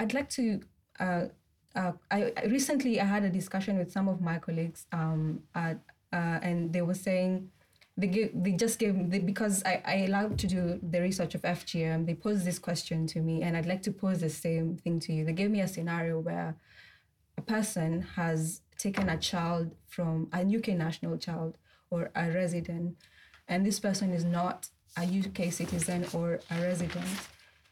I'd 0.00 0.14
like 0.14 0.30
to. 0.30 0.60
Uh, 0.98 1.26
uh, 1.74 1.92
I, 2.10 2.32
I 2.34 2.44
recently 2.46 2.98
I 2.98 3.04
had 3.04 3.22
a 3.24 3.28
discussion 3.28 3.76
with 3.76 3.92
some 3.92 4.08
of 4.08 4.22
my 4.22 4.38
colleagues, 4.38 4.86
um, 4.90 5.42
at, 5.54 5.78
uh, 6.14 6.38
and 6.40 6.72
they 6.72 6.80
were 6.80 6.94
saying 6.94 7.50
they 7.96 8.06
gave, 8.08 8.30
they 8.34 8.52
just 8.52 8.78
gave 8.78 9.10
they, 9.10 9.20
because 9.20 9.62
I, 9.64 9.82
I 9.84 9.94
allowed 10.08 10.38
to 10.40 10.46
do 10.46 10.78
the 10.82 11.00
research 11.00 11.34
of 11.34 11.42
FGM. 11.42 12.06
They 12.06 12.14
posed 12.14 12.44
this 12.44 12.58
question 12.58 13.06
to 13.08 13.20
me, 13.20 13.42
and 13.42 13.56
I'd 13.56 13.66
like 13.66 13.82
to 13.82 13.92
pose 13.92 14.20
the 14.20 14.28
same 14.28 14.76
thing 14.76 15.00
to 15.00 15.12
you. 15.12 15.24
They 15.24 15.32
gave 15.32 15.50
me 15.50 15.60
a 15.60 15.68
scenario 15.68 16.18
where 16.18 16.56
a 17.38 17.42
person 17.42 18.02
has 18.16 18.60
taken 18.78 19.08
a 19.08 19.16
child 19.16 19.74
from 19.88 20.28
a 20.32 20.40
UK 20.40 20.68
national 20.68 21.16
child 21.16 21.56
or 21.90 22.10
a 22.14 22.30
resident, 22.30 22.96
and 23.48 23.64
this 23.64 23.80
person 23.80 24.12
is 24.12 24.24
not 24.24 24.68
a 24.98 25.02
UK 25.02 25.52
citizen 25.52 26.06
or 26.12 26.40
a 26.50 26.60
resident, 26.60 27.06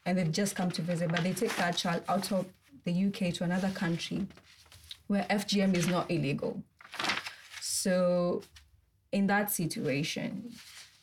and 0.06 0.16
they've 0.16 0.32
just 0.32 0.56
come 0.56 0.70
to 0.70 0.82
visit, 0.82 1.10
but 1.10 1.22
they 1.22 1.32
take 1.32 1.54
that 1.56 1.76
child 1.76 2.02
out 2.08 2.32
of 2.32 2.46
the 2.84 3.06
UK 3.06 3.34
to 3.34 3.44
another 3.44 3.70
country 3.70 4.26
where 5.06 5.24
FGM 5.28 5.74
is 5.76 5.86
not 5.86 6.10
illegal. 6.10 6.62
So, 7.60 8.42
in 9.14 9.28
that 9.28 9.50
situation, 9.50 10.50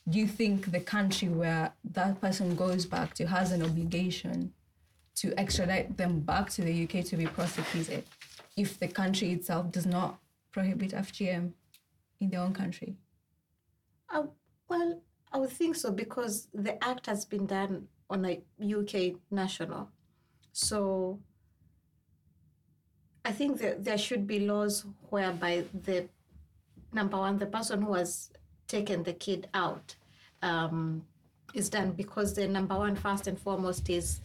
do 0.10 0.20
you 0.20 0.28
think 0.28 0.72
the 0.72 0.82
country 0.82 1.30
where 1.30 1.74
that 1.84 2.20
person 2.20 2.56
goes 2.56 2.86
back 2.86 3.14
to 3.14 3.26
has 3.26 3.52
an 3.54 3.64
obligation 3.64 4.52
to 5.16 5.34
extradite 5.40 5.96
them 5.96 6.20
back 6.20 6.50
to 6.50 6.62
the 6.62 6.84
UK 6.84 7.06
to 7.06 7.16
be 7.16 7.26
prosecuted 7.26 8.04
if 8.58 8.78
the 8.80 8.88
country 8.88 9.32
itself 9.32 9.72
does 9.72 9.86
not 9.86 10.20
prohibit 10.52 10.92
FGM 10.92 11.54
in 12.20 12.30
their 12.30 12.42
own 12.42 12.54
country? 12.54 12.98
Uh, 14.14 14.24
well, 14.68 15.02
I 15.32 15.38
would 15.38 15.52
think 15.52 15.78
so 15.78 15.90
because 15.92 16.50
the 16.54 16.84
act 16.84 17.06
has 17.06 17.24
been 17.24 17.46
done 17.46 17.88
on 18.10 18.26
a 18.26 18.42
UK 18.62 19.16
national. 19.32 19.90
So 20.52 21.20
I 23.24 23.32
think 23.32 23.60
that 23.60 23.86
there 23.86 23.98
should 23.98 24.28
be 24.28 24.40
laws 24.40 24.86
whereby 25.10 25.64
the 25.74 26.10
number 26.94 27.18
one, 27.18 27.38
the 27.38 27.46
person 27.46 27.82
who 27.82 27.94
has 27.94 28.32
taken 28.68 29.04
the 29.04 29.14
kid 29.14 29.48
out 29.54 29.96
um, 30.42 31.04
is 31.54 31.70
done 31.70 31.92
because 31.92 32.34
the 32.34 32.48
number 32.48 32.78
one, 32.78 32.96
first 32.96 33.28
and 33.28 33.40
foremost, 33.40 33.90
is 33.90 34.22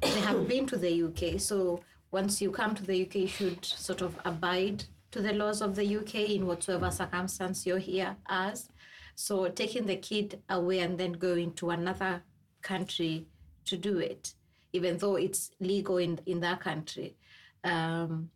they 0.00 0.20
have 0.20 0.48
been 0.48 0.66
to 0.66 0.76
the 0.76 1.02
UK. 1.04 1.40
So 1.40 1.80
once 2.10 2.40
you 2.40 2.50
come 2.50 2.74
to 2.74 2.82
the 2.82 3.02
UK, 3.02 3.14
you 3.14 3.26
should 3.28 3.64
sort 3.64 4.02
of 4.02 4.18
abide 4.24 4.84
to 5.10 5.22
the 5.22 5.32
laws 5.32 5.60
of 5.60 5.76
the 5.76 5.96
UK 5.96 6.14
in 6.30 6.46
whatsoever 6.46 6.90
circumstance 6.90 7.66
you're 7.66 7.78
here 7.78 8.16
as. 8.28 8.68
So 9.14 9.48
taking 9.48 9.86
the 9.86 9.96
kid 9.96 10.42
away 10.48 10.80
and 10.80 10.98
then 10.98 11.12
going 11.12 11.52
to 11.54 11.70
another 11.70 12.22
country 12.62 13.26
to 13.64 13.76
do 13.76 13.98
it, 13.98 14.34
even 14.72 14.98
though 14.98 15.16
it's 15.16 15.50
legal 15.60 15.96
in, 15.96 16.20
in 16.26 16.40
that 16.40 16.60
country, 16.60 17.16
um, 17.64 18.30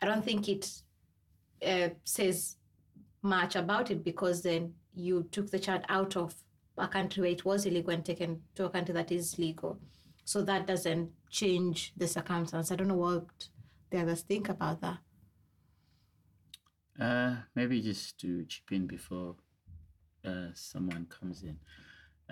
I 0.00 0.06
don't 0.06 0.24
think 0.24 0.48
it 0.48 0.70
uh, 1.66 1.88
says 2.04 2.56
much 3.22 3.56
about 3.56 3.90
it 3.90 4.04
because 4.04 4.42
then 4.42 4.74
you 4.94 5.28
took 5.30 5.50
the 5.50 5.58
child 5.58 5.82
out 5.88 6.16
of 6.16 6.34
a 6.78 6.88
country 6.88 7.22
where 7.22 7.30
it 7.30 7.44
was 7.44 7.66
illegal 7.66 7.92
and 7.92 8.04
taken 8.04 8.42
to 8.54 8.64
a 8.64 8.70
country 8.70 8.94
that 8.94 9.12
is 9.12 9.38
legal. 9.38 9.78
So 10.24 10.42
that 10.42 10.66
doesn't 10.66 11.10
change 11.30 11.92
the 11.96 12.06
circumstance. 12.06 12.70
I 12.70 12.76
don't 12.76 12.88
know 12.88 12.94
what 12.94 13.48
the 13.90 14.00
others 14.00 14.22
think 14.22 14.48
about 14.48 14.80
that. 14.80 14.98
Uh, 16.98 17.36
maybe 17.54 17.80
just 17.80 18.18
to 18.20 18.44
chip 18.44 18.70
in 18.72 18.86
before 18.86 19.36
uh, 20.24 20.48
someone 20.54 21.06
comes 21.06 21.42
in. 21.42 21.58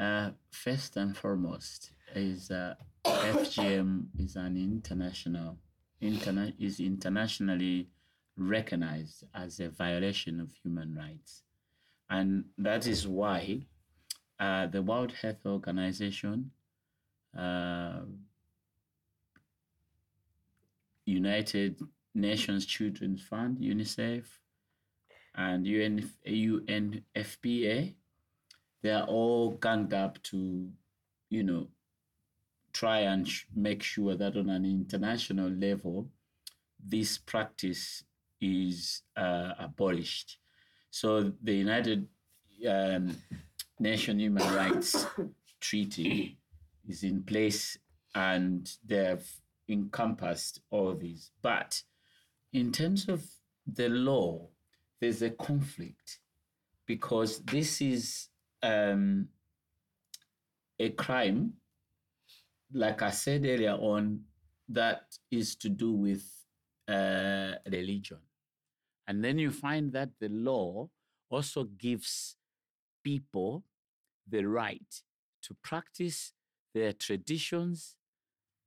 Uh, 0.02 0.30
first 0.50 0.96
and 0.96 1.16
foremost 1.16 1.92
is 2.14 2.50
uh, 2.50 2.74
FGM 3.04 4.06
is 4.18 4.36
an 4.36 4.56
international, 4.56 5.58
interna- 6.02 6.54
is 6.58 6.80
internationally 6.80 7.88
recognized 8.38 9.24
as 9.34 9.60
a 9.60 9.68
violation 9.68 10.40
of 10.40 10.52
human 10.62 10.94
rights, 10.94 11.42
and 12.08 12.44
that 12.56 12.86
is 12.86 13.06
why 13.06 13.66
uh, 14.40 14.66
the 14.66 14.82
World 14.82 15.12
Health 15.12 15.44
Organization, 15.46 16.50
uh, 17.36 18.00
United 21.04 21.80
Nations 22.14 22.64
Children's 22.66 23.22
Fund 23.22 23.58
(UNICEF), 23.58 24.24
and 25.34 25.66
UN, 25.66 26.10
UNFPA, 26.26 27.94
they 28.82 28.90
are 28.90 29.06
all 29.06 29.50
ganged 29.50 29.94
up 29.94 30.22
to, 30.24 30.68
you 31.30 31.42
know, 31.42 31.68
try 32.72 33.00
and 33.00 33.26
sh- 33.26 33.44
make 33.54 33.82
sure 33.82 34.14
that 34.14 34.36
on 34.36 34.50
an 34.50 34.64
international 34.64 35.50
level, 35.50 36.08
this 36.84 37.18
practice 37.18 38.04
is 38.40 39.02
uh, 39.16 39.52
abolished. 39.58 40.38
So 40.90 41.32
the 41.42 41.54
United 41.54 42.06
um, 42.68 43.16
Nation 43.78 44.18
Human 44.18 44.54
Rights 44.54 45.06
Treaty 45.60 46.38
is 46.88 47.02
in 47.02 47.22
place 47.22 47.78
and 48.14 48.70
they've 48.84 49.28
encompassed 49.68 50.60
all 50.70 50.94
these. 50.94 51.30
But 51.42 51.82
in 52.52 52.72
terms 52.72 53.08
of 53.08 53.24
the 53.66 53.88
law, 53.88 54.48
there's 55.00 55.22
a 55.22 55.30
conflict 55.30 56.20
because 56.86 57.40
this 57.40 57.80
is 57.80 58.28
um, 58.62 59.28
a 60.78 60.90
crime, 60.90 61.52
like 62.72 63.02
I 63.02 63.10
said 63.10 63.44
earlier 63.44 63.74
on, 63.74 64.22
that 64.70 65.02
is 65.30 65.54
to 65.56 65.68
do 65.68 65.92
with 65.92 66.24
uh, 66.88 67.52
religion. 67.70 68.18
And 69.08 69.24
then 69.24 69.38
you 69.38 69.50
find 69.50 69.92
that 69.94 70.10
the 70.20 70.28
law 70.28 70.90
also 71.30 71.64
gives 71.64 72.36
people 73.02 73.64
the 74.28 74.44
right 74.44 75.02
to 75.42 75.56
practice 75.64 76.34
their 76.74 76.92
traditions. 76.92 77.96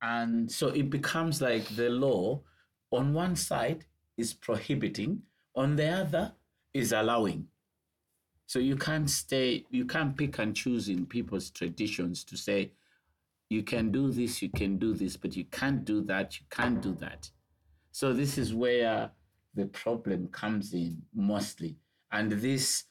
And 0.01 0.51
so 0.51 0.69
it 0.69 0.89
becomes 0.89 1.41
like 1.41 1.67
the 1.75 1.89
law 1.89 2.41
on 2.91 3.13
one 3.13 3.36
side 3.36 3.86
is 4.17 4.34
prohibiting, 4.34 5.21
on 5.56 5.75
the 5.75 5.89
other 5.89 6.34
is 6.73 6.91
allowing. 6.91 7.47
So 8.47 8.58
you 8.58 8.75
can't 8.75 9.10
stay, 9.10 9.65
you 9.69 9.86
can't 9.86 10.17
pick 10.17 10.39
and 10.39 10.56
choose 10.56 10.89
in 10.89 11.06
people's 11.06 11.51
traditions 11.51 12.23
to 12.25 12.36
say, 12.36 12.71
you 13.49 13.62
can 13.62 13.91
do 13.91 14.12
this, 14.12 14.41
you 14.41 14.49
can 14.49 14.77
do 14.77 14.93
this, 14.93 15.15
but 15.17 15.36
you 15.36 15.45
can't 15.45 15.86
do 15.86 16.01
that, 16.06 16.39
you 16.39 16.45
can't 16.49 16.82
do 16.82 16.93
that. 16.95 17.30
So 17.91 18.12
this 18.12 18.38
is 18.38 18.54
where 18.54 19.12
the 19.54 19.66
problem 19.68 20.28
comes 20.30 20.74
in 20.74 21.02
mostly. 21.14 21.78
And 22.12 22.32
this, 22.32 22.86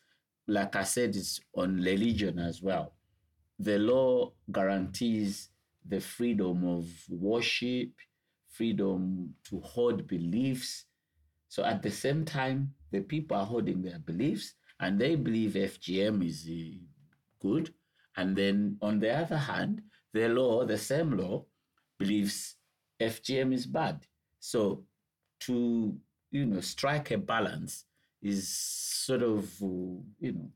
like 0.46 0.76
I 0.76 0.84
said, 0.84 1.16
is 1.16 1.40
on 1.54 1.76
religion 1.78 2.38
as 2.38 2.62
well. 2.62 2.94
The 3.58 3.78
law 3.78 4.32
guarantees 4.50 5.50
the 5.86 6.00
freedom 6.00 6.66
of 6.66 6.86
worship, 7.08 7.90
freedom 8.48 9.34
to 9.44 9.60
hold 9.60 10.06
beliefs, 10.06 10.86
So 11.48 11.64
at 11.64 11.82
the 11.82 11.90
same 11.90 12.24
time, 12.24 12.74
the 12.90 13.00
people 13.00 13.36
are 13.36 13.46
holding 13.46 13.82
their 13.82 13.98
beliefs 13.98 14.54
and 14.80 15.00
they 15.00 15.16
believe 15.16 15.52
FGM 15.56 16.26
is 16.26 16.48
uh, 16.48 16.78
good. 17.40 17.74
And 18.16 18.36
then 18.36 18.78
on 18.82 19.00
the 19.00 19.10
other 19.10 19.36
hand, 19.36 19.82
the 20.12 20.28
law, 20.28 20.64
the 20.64 20.78
same 20.78 21.16
law, 21.16 21.44
believes 21.98 22.56
FGM 23.00 23.52
is 23.52 23.66
bad. 23.66 24.06
So 24.40 24.84
to 25.40 25.96
you 26.30 26.46
know 26.46 26.60
strike 26.60 27.10
a 27.10 27.18
balance 27.18 27.84
is 28.22 28.48
sort 28.48 29.22
of 29.22 29.50
you 29.60 30.32
know 30.32 30.50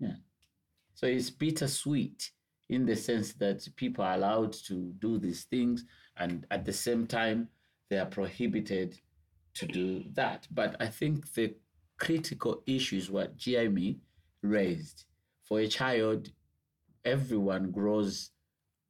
yeah. 0.00 0.14
So 0.94 1.06
it's 1.06 1.30
bittersweet 1.30 2.30
in 2.68 2.86
the 2.86 2.96
sense 2.96 3.32
that 3.34 3.66
people 3.76 4.04
are 4.04 4.14
allowed 4.14 4.52
to 4.52 4.92
do 4.98 5.18
these 5.18 5.44
things 5.44 5.84
and 6.16 6.46
at 6.50 6.64
the 6.64 6.72
same 6.72 7.06
time 7.06 7.48
they 7.88 7.98
are 7.98 8.06
prohibited 8.06 8.98
to 9.54 9.66
do 9.66 10.04
that. 10.12 10.46
But 10.50 10.76
I 10.80 10.86
think 10.86 11.32
the 11.32 11.54
critical 11.98 12.62
issue 12.66 12.96
is 12.96 13.10
what 13.10 13.36
Jamie 13.36 13.98
raised. 14.42 15.04
For 15.44 15.60
a 15.60 15.68
child, 15.68 16.28
everyone 17.04 17.70
grows 17.70 18.30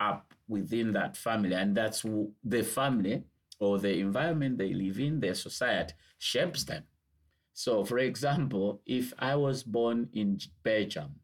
up 0.01 0.35
within 0.49 0.93
that 0.93 1.17
family, 1.17 1.55
and 1.55 1.77
that's 1.77 2.05
the 2.45 2.63
family 2.63 3.23
or 3.61 3.79
the 3.79 3.99
environment 3.99 4.59
they 4.59 4.73
live 4.73 4.99
in, 5.01 5.21
their 5.21 5.35
society 5.35 5.95
shapes 6.19 6.65
them. 6.65 6.85
So, 7.53 7.85
for 7.85 7.99
example, 7.99 8.83
if 8.87 9.13
I 9.19 9.35
was 9.35 9.63
born 9.65 10.09
in 10.13 10.39
Belgium, 10.63 11.17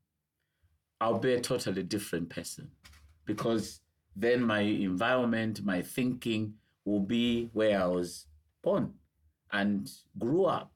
I'll 1.00 1.18
be 1.18 1.34
a 1.34 1.40
totally 1.40 1.82
different 1.82 2.30
person 2.30 2.70
because 3.24 3.80
then 4.16 4.42
my 4.42 4.60
environment, 4.60 5.64
my 5.64 5.82
thinking 5.82 6.54
will 6.84 7.00
be 7.00 7.50
where 7.52 7.80
I 7.80 7.86
was 7.86 8.26
born 8.62 8.94
and 9.52 9.90
grew 10.18 10.44
up. 10.46 10.72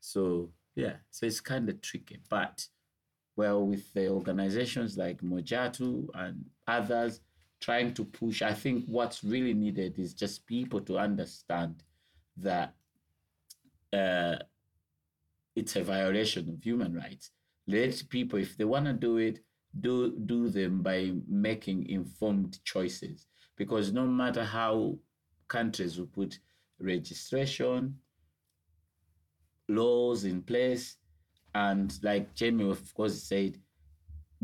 So, 0.00 0.50
yeah, 0.76 0.94
so 1.10 1.26
it's 1.26 1.40
kind 1.40 1.68
of 1.68 1.80
tricky. 1.80 2.18
But, 2.28 2.66
well, 3.36 3.66
with 3.66 3.92
the 3.94 4.08
organizations 4.08 4.96
like 4.96 5.22
Mojatu 5.22 6.06
and 6.14 6.44
others 6.66 7.20
trying 7.64 7.94
to 7.94 8.04
push, 8.04 8.42
I 8.42 8.52
think 8.52 8.84
what's 8.86 9.24
really 9.24 9.54
needed 9.54 9.98
is 9.98 10.12
just 10.12 10.46
people 10.46 10.82
to 10.82 10.98
understand 10.98 11.82
that 12.36 12.74
uh, 13.90 14.36
it's 15.56 15.74
a 15.76 15.82
violation 15.82 16.50
of 16.50 16.62
human 16.62 16.92
rights. 16.92 17.30
Let 17.66 18.02
people, 18.10 18.38
if 18.38 18.58
they 18.58 18.66
want 18.66 18.84
to 18.84 18.92
do 18.92 19.16
it, 19.16 19.40
do 19.80 20.14
do 20.26 20.50
them 20.50 20.82
by 20.82 21.12
making 21.26 21.88
informed 21.88 22.62
choices. 22.64 23.26
Because 23.56 23.94
no 23.94 24.06
matter 24.06 24.44
how 24.44 24.98
countries 25.48 25.98
will 25.98 26.12
put 26.20 26.38
registration, 26.78 27.96
laws 29.68 30.24
in 30.24 30.42
place, 30.42 30.96
and 31.54 31.98
like 32.02 32.34
Jamie 32.34 32.68
of 32.68 32.92
course 32.92 33.22
said, 33.22 33.58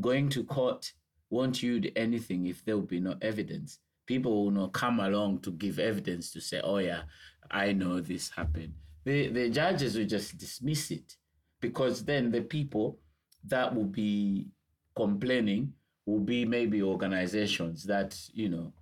going 0.01 0.31
to 0.31 0.43
court 0.45 0.91
won't 1.31 1.63
yield 1.63 1.87
anything 1.97 2.47
if 2.47 2.65
there 2.65 2.77
will 2.77 2.83
be 2.83 3.01
no 3.01 3.17
evidence. 3.23 3.79
People 4.07 4.45
will 4.45 4.51
not 4.51 4.73
come 4.73 5.01
along 5.01 5.41
to 5.41 5.53
give 5.53 5.79
evidence 5.79 6.33
to 6.33 6.41
say, 6.41 6.61
oh 6.63 6.79
yeah, 6.79 7.03
I 7.51 7.73
know 7.73 8.01
this 8.01 8.29
happened. 8.31 8.75
The 9.05 9.29
the 9.29 9.49
judges 9.49 9.97
will 9.97 10.07
just 10.07 10.37
dismiss 10.37 10.91
it 10.91 11.17
because 11.61 12.05
then 12.05 12.31
the 12.31 12.43
people 12.43 12.99
that 13.45 13.75
will 13.75 13.85
be 13.85 14.49
complaining 14.95 15.73
will 16.05 16.21
be 16.21 16.45
maybe 16.45 16.83
organizations 16.83 17.85
that 17.85 18.19
you 18.35 18.49
know 18.49 18.73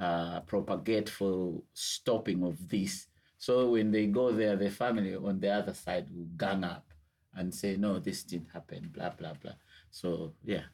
uh, 0.00 0.40
propagate 0.40 1.08
for 1.08 1.62
stopping 1.74 2.42
of 2.42 2.68
this. 2.68 3.06
So 3.36 3.70
when 3.70 3.92
they 3.92 4.06
go 4.06 4.32
there, 4.32 4.56
the 4.56 4.70
family 4.70 5.14
on 5.14 5.38
the 5.38 5.50
other 5.50 5.74
side 5.74 6.08
will 6.10 6.28
gang 6.36 6.64
up 6.64 6.86
and 7.34 7.54
say, 7.54 7.76
no, 7.76 7.98
this 8.00 8.24
didn't 8.24 8.48
happen, 8.52 8.90
blah 8.92 9.10
blah 9.10 9.34
blah. 9.34 9.52
So 9.90 10.32
yeah. 10.44 10.64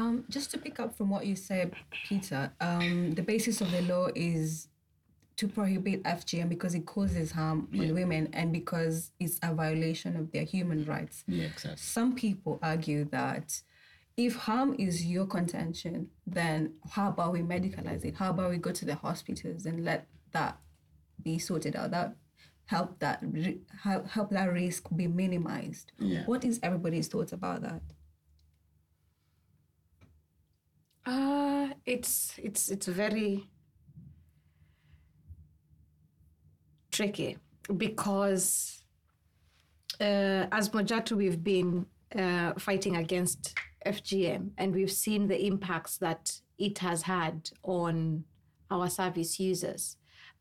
Um, 0.00 0.24
just 0.30 0.50
to 0.52 0.58
pick 0.58 0.80
up 0.80 0.96
from 0.96 1.10
what 1.10 1.26
you 1.26 1.36
said, 1.36 1.74
Peter, 2.08 2.50
um, 2.58 3.12
the 3.12 3.22
basis 3.22 3.60
of 3.60 3.70
the 3.70 3.82
law 3.82 4.08
is 4.14 4.68
to 5.36 5.46
prohibit 5.46 6.02
FGM 6.04 6.48
because 6.48 6.74
it 6.74 6.86
causes 6.86 7.32
harm 7.32 7.68
on 7.78 7.94
women 7.94 8.30
and 8.32 8.50
because 8.50 9.12
it's 9.20 9.38
a 9.42 9.52
violation 9.52 10.16
of 10.16 10.32
their 10.32 10.44
human 10.44 10.86
rights. 10.86 11.22
Yeah, 11.26 11.44
exactly. 11.44 11.76
Some 11.76 12.14
people 12.14 12.58
argue 12.62 13.04
that 13.10 13.60
if 14.16 14.36
harm 14.36 14.74
is 14.78 15.04
your 15.04 15.26
contention, 15.26 16.08
then 16.26 16.74
how 16.92 17.10
about 17.10 17.32
we 17.32 17.40
medicalize 17.40 18.02
it? 18.02 18.16
How 18.16 18.30
about 18.30 18.50
we 18.50 18.56
go 18.56 18.72
to 18.72 18.84
the 18.86 18.94
hospitals 18.94 19.66
and 19.66 19.84
let 19.84 20.06
that 20.32 20.58
be 21.22 21.38
sorted 21.38 21.76
out? 21.76 21.90
That 21.90 22.16
help 22.64 22.98
that 23.00 23.22
help 23.82 24.30
that 24.30 24.50
risk 24.50 24.88
be 24.96 25.08
minimized. 25.08 25.92
Yeah. 25.98 26.24
What 26.24 26.42
is 26.42 26.58
everybody's 26.62 27.08
thoughts 27.08 27.32
about 27.32 27.60
that? 27.62 27.82
Uh, 31.06 31.68
it's 31.86 32.34
it's 32.38 32.68
it's 32.68 32.86
very 32.86 33.48
tricky 36.90 37.38
because 37.76 38.82
uh, 40.00 40.46
as 40.52 40.68
Mojatu 40.70 41.16
we've 41.16 41.42
been 41.42 41.86
uh, 42.16 42.52
fighting 42.58 42.96
against 42.96 43.54
FGM 43.86 44.50
and 44.58 44.74
we've 44.74 44.92
seen 44.92 45.26
the 45.26 45.46
impacts 45.46 45.96
that 45.98 46.32
it 46.58 46.78
has 46.78 47.02
had 47.02 47.50
on 47.62 48.24
our 48.70 48.88
service 48.90 49.40
users, 49.40 49.96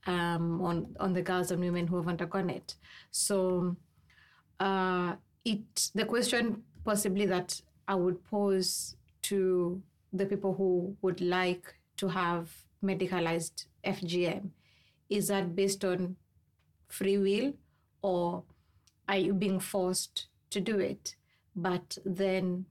um, 0.07 0.61
on 0.61 0.95
on 0.99 1.13
the 1.13 1.21
girls 1.21 1.51
and 1.51 1.61
women 1.61 1.87
who 1.87 1.95
have 1.95 2.07
undergone 2.07 2.49
it. 2.49 2.75
So 3.11 3.77
uh, 4.59 5.15
it 5.45 5.91
the 5.95 6.05
question 6.05 6.63
possibly 6.83 7.25
that 7.27 7.61
I 7.87 7.95
would 7.95 8.23
pose 8.25 8.97
to 9.23 9.81
the 10.11 10.25
people 10.25 10.53
who 10.53 10.95
would 11.01 11.21
like 11.21 11.75
to 11.97 12.07
have 12.07 12.49
medicalized 12.83 13.65
FGM 13.85 14.49
is 15.09 15.27
that 15.27 15.55
based 15.55 15.83
on 15.83 16.15
free 16.87 17.17
will 17.17 17.53
or 18.01 18.43
are 19.07 19.17
you 19.17 19.33
being 19.33 19.59
forced 19.59 20.27
to 20.51 20.61
do 20.61 20.79
it? 20.79 21.15
But 21.55 21.97
then 22.05 22.65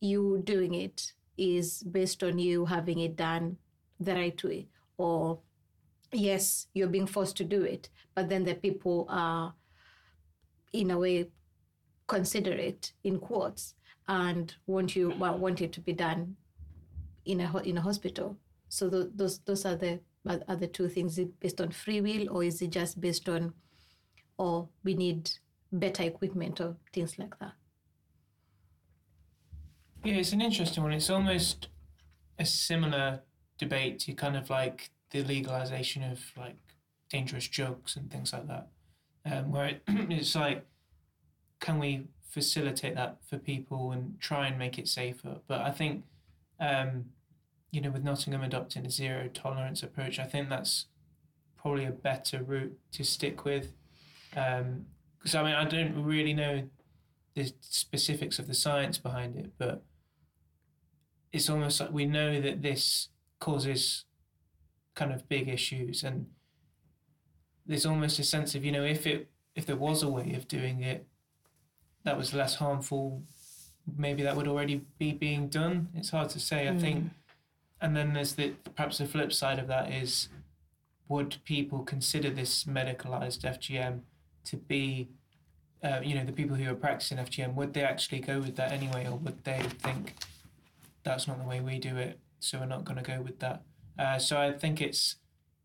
you 0.00 0.40
doing 0.44 0.74
it 0.74 1.12
is 1.36 1.82
based 1.82 2.22
on 2.22 2.38
you 2.38 2.66
having 2.66 2.98
it 2.98 3.16
done 3.16 3.56
the 3.98 4.14
right 4.14 4.42
way 4.44 4.66
or 4.96 5.38
yes 6.12 6.66
you're 6.74 6.88
being 6.88 7.06
forced 7.06 7.36
to 7.36 7.44
do 7.44 7.62
it 7.62 7.88
but 8.14 8.28
then 8.28 8.44
the 8.44 8.54
people 8.54 9.06
are 9.08 9.54
in 10.72 10.90
a 10.90 10.98
way 10.98 11.28
considerate 12.06 12.92
in 13.04 13.18
quotes 13.18 13.74
and 14.08 14.54
want 14.66 14.96
you 14.96 15.14
well, 15.18 15.38
want 15.38 15.60
it 15.60 15.72
to 15.72 15.80
be 15.80 15.92
done 15.92 16.36
in 17.30 17.40
a 17.40 17.56
in 17.58 17.78
a 17.78 17.80
hospital. 17.80 18.36
So 18.68 18.88
tho- 18.88 19.10
those 19.14 19.38
those 19.40 19.64
are 19.64 19.76
the 19.76 20.00
are 20.48 20.56
the 20.56 20.66
two 20.66 20.88
things. 20.88 21.12
Is 21.12 21.18
it 21.20 21.40
based 21.40 21.60
on 21.60 21.70
free 21.70 22.00
will 22.00 22.30
or 22.30 22.44
is 22.44 22.60
it 22.62 22.70
just 22.70 23.00
based 23.00 23.28
on, 23.28 23.54
or 24.36 24.68
we 24.84 24.94
need 24.94 25.30
better 25.72 26.02
equipment 26.02 26.60
or 26.60 26.76
things 26.92 27.18
like 27.18 27.38
that? 27.38 27.52
Yeah, 30.04 30.14
it's 30.14 30.32
an 30.32 30.40
interesting 30.40 30.82
one. 30.82 30.92
It's 30.92 31.10
almost 31.10 31.68
a 32.38 32.44
similar 32.44 33.20
debate 33.58 33.98
to 34.00 34.12
kind 34.14 34.36
of 34.36 34.48
like 34.48 34.90
the 35.10 35.22
legalization 35.22 36.02
of 36.02 36.20
like 36.36 36.56
dangerous 37.10 37.46
drugs 37.48 37.96
and 37.96 38.10
things 38.10 38.32
like 38.32 38.46
that, 38.48 38.68
um, 39.26 39.52
where 39.52 39.66
it, 39.66 39.82
it's 39.88 40.34
like, 40.34 40.64
can 41.60 41.78
we 41.78 42.04
facilitate 42.22 42.94
that 42.94 43.18
for 43.28 43.36
people 43.36 43.92
and 43.92 44.18
try 44.20 44.46
and 44.46 44.58
make 44.58 44.78
it 44.78 44.88
safer? 44.88 45.36
But 45.46 45.60
I 45.60 45.70
think, 45.70 46.04
um, 46.58 47.06
you 47.70 47.80
know, 47.80 47.90
with 47.90 48.04
Nottingham 48.04 48.42
adopting 48.42 48.86
a 48.86 48.90
zero 48.90 49.28
tolerance 49.32 49.82
approach, 49.82 50.18
I 50.18 50.24
think 50.24 50.48
that's 50.48 50.86
probably 51.56 51.84
a 51.84 51.90
better 51.90 52.42
route 52.42 52.76
to 52.92 53.04
stick 53.04 53.44
with. 53.44 53.72
Um, 54.36 54.86
because 55.18 55.34
I 55.34 55.42
mean, 55.42 55.54
I 55.54 55.64
don't 55.64 56.02
really 56.02 56.32
know 56.32 56.68
the 57.34 57.52
specifics 57.60 58.38
of 58.38 58.46
the 58.46 58.54
science 58.54 58.96
behind 58.96 59.36
it, 59.36 59.52
but 59.58 59.82
it's 61.32 61.50
almost 61.50 61.78
like 61.80 61.92
we 61.92 62.06
know 62.06 62.40
that 62.40 62.62
this 62.62 63.08
causes 63.38 64.04
kind 64.94 65.12
of 65.12 65.28
big 65.28 65.48
issues, 65.48 66.02
and 66.02 66.26
there's 67.66 67.84
almost 67.84 68.18
a 68.18 68.24
sense 68.24 68.54
of 68.54 68.64
you 68.64 68.72
know 68.72 68.82
if 68.82 69.06
it 69.06 69.30
if 69.54 69.66
there 69.66 69.76
was 69.76 70.02
a 70.02 70.08
way 70.08 70.32
of 70.34 70.48
doing 70.48 70.82
it 70.82 71.06
that 72.04 72.16
was 72.16 72.32
less 72.32 72.54
harmful, 72.54 73.22
maybe 73.96 74.22
that 74.22 74.36
would 74.36 74.48
already 74.48 74.82
be 74.98 75.12
being 75.12 75.48
done. 75.48 75.88
It's 75.94 76.10
hard 76.10 76.30
to 76.30 76.40
say. 76.40 76.68
I 76.68 76.76
think, 76.78 77.02
hmm. 77.02 77.08
And 77.80 77.96
then 77.96 78.12
there's 78.12 78.34
the 78.34 78.54
perhaps 78.76 78.98
the 78.98 79.06
flip 79.06 79.32
side 79.32 79.58
of 79.58 79.68
that 79.68 79.90
is, 79.90 80.28
would 81.08 81.38
people 81.44 81.80
consider 81.80 82.30
this 82.30 82.64
medicalized 82.64 83.42
FGM 83.42 84.00
to 84.44 84.56
be 84.56 85.08
uh, 85.82 86.00
you 86.02 86.14
know, 86.14 86.24
the 86.24 86.32
people 86.32 86.56
who 86.56 86.70
are 86.70 86.74
practicing 86.74 87.18
FGM, 87.18 87.54
would 87.54 87.72
they 87.72 87.82
actually 87.82 88.20
go 88.20 88.38
with 88.38 88.56
that 88.56 88.72
anyway, 88.72 89.06
or 89.06 89.16
would 89.16 89.42
they 89.44 89.60
think 89.78 90.14
that's 91.04 91.26
not 91.26 91.38
the 91.40 91.48
way 91.48 91.60
we 91.60 91.78
do 91.78 91.96
it, 91.96 92.18
so 92.38 92.58
we're 92.58 92.66
not 92.66 92.84
going 92.84 93.02
to 93.02 93.02
go 93.02 93.20
with 93.22 93.38
that? 93.38 93.62
Uh, 93.98 94.18
so 94.18 94.38
I 94.38 94.52
think 94.52 94.80
it's 94.80 95.16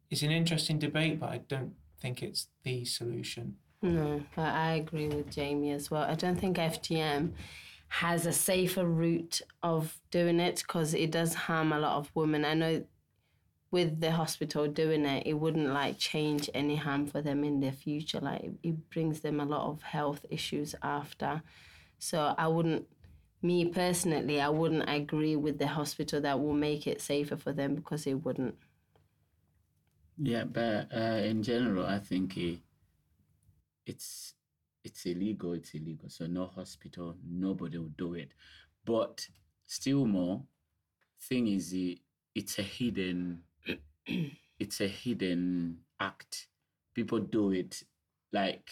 it's 0.10 0.22
an 0.22 0.32
interesting 0.32 0.80
debate, 0.80 1.20
but 1.20 1.30
I 1.30 1.38
don't 1.50 1.74
think 2.00 2.22
it's 2.22 2.48
the 2.64 2.86
solution. 2.86 3.56
No, 3.82 4.24
I 4.38 4.74
agree 4.74 5.08
with 5.08 5.32
Jamie 5.32 5.72
as 5.72 5.92
well. 5.92 6.04
I 6.04 6.16
don't 6.16 6.40
think 6.40 6.58
FGM 6.58 7.32
has 8.02 8.26
a 8.26 8.34
safer 8.34 8.86
route 8.86 9.42
of 9.64 10.02
doing 10.12 10.40
it 10.40 10.58
because 10.68 10.94
it 10.94 11.12
does 11.12 11.34
harm 11.34 11.72
a 11.74 11.80
lot 11.80 11.98
of 11.98 12.12
women. 12.16 12.46
I 12.46 12.54
know 12.54 12.86
with 13.72 14.02
the 14.02 14.12
hospital 14.12 14.68
doing 14.68 15.06
it, 15.06 15.28
it 15.28 15.34
wouldn't 15.36 15.70
like 15.70 15.98
change 15.98 16.50
any 16.54 16.76
harm 16.78 17.08
for 17.08 17.22
them 17.22 17.44
in 17.44 17.60
their 17.60 17.72
future. 17.74 18.20
Like 18.20 18.44
it, 18.44 18.54
it 18.64 18.90
brings 18.90 19.22
them 19.22 19.40
a 19.40 19.46
lot 19.46 19.70
of 19.70 19.84
health 19.84 20.26
issues 20.30 20.76
after. 20.82 21.44
So 22.00 22.36
I 22.38 22.48
wouldn't, 22.48 22.88
me 23.42 23.66
personally, 23.70 24.42
I 24.42 24.50
wouldn't 24.50 24.90
agree 24.90 25.36
with 25.36 25.60
the 25.60 25.68
hospital 25.68 26.22
that 26.22 26.40
will 26.40 26.54
make 26.54 26.88
it 26.88 27.02
safer 27.02 27.38
for 27.38 27.54
them 27.54 27.76
because 27.76 28.08
it 28.08 28.16
wouldn't. 28.16 28.58
Yeah, 30.18 30.44
but 30.46 30.92
uh, 30.94 31.22
in 31.24 31.42
general, 31.44 31.86
I 31.86 32.00
think 32.00 32.38
uh, 32.38 32.58
it's 33.86 34.36
it's 34.86 35.06
illegal. 35.06 35.54
It's 35.54 35.74
illegal. 35.74 36.10
So 36.10 36.28
no 36.28 36.46
hospital, 36.46 37.16
nobody 37.28 37.80
will 37.80 37.92
do 37.98 38.14
it. 38.14 38.30
But 38.86 39.28
still 39.66 40.06
more, 40.06 40.44
thing 41.20 41.48
is, 41.48 41.74
uh, 41.74 41.96
it's 42.36 42.60
a 42.60 42.62
hidden, 42.62 43.42
it's 44.60 44.80
a 44.82 44.88
hidden 44.88 45.80
act. 46.00 46.48
People 46.94 47.20
do 47.20 47.52
it 47.52 47.84
like 48.32 48.70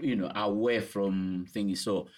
you 0.00 0.16
know 0.16 0.30
away 0.34 0.80
from 0.80 1.46
things. 1.48 1.82
So 1.82 2.08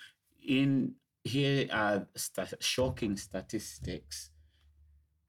in 0.49 0.95
here 1.23 1.69
are 1.71 2.07
sta- 2.17 2.59
shocking 2.61 3.17
statistics 3.17 4.31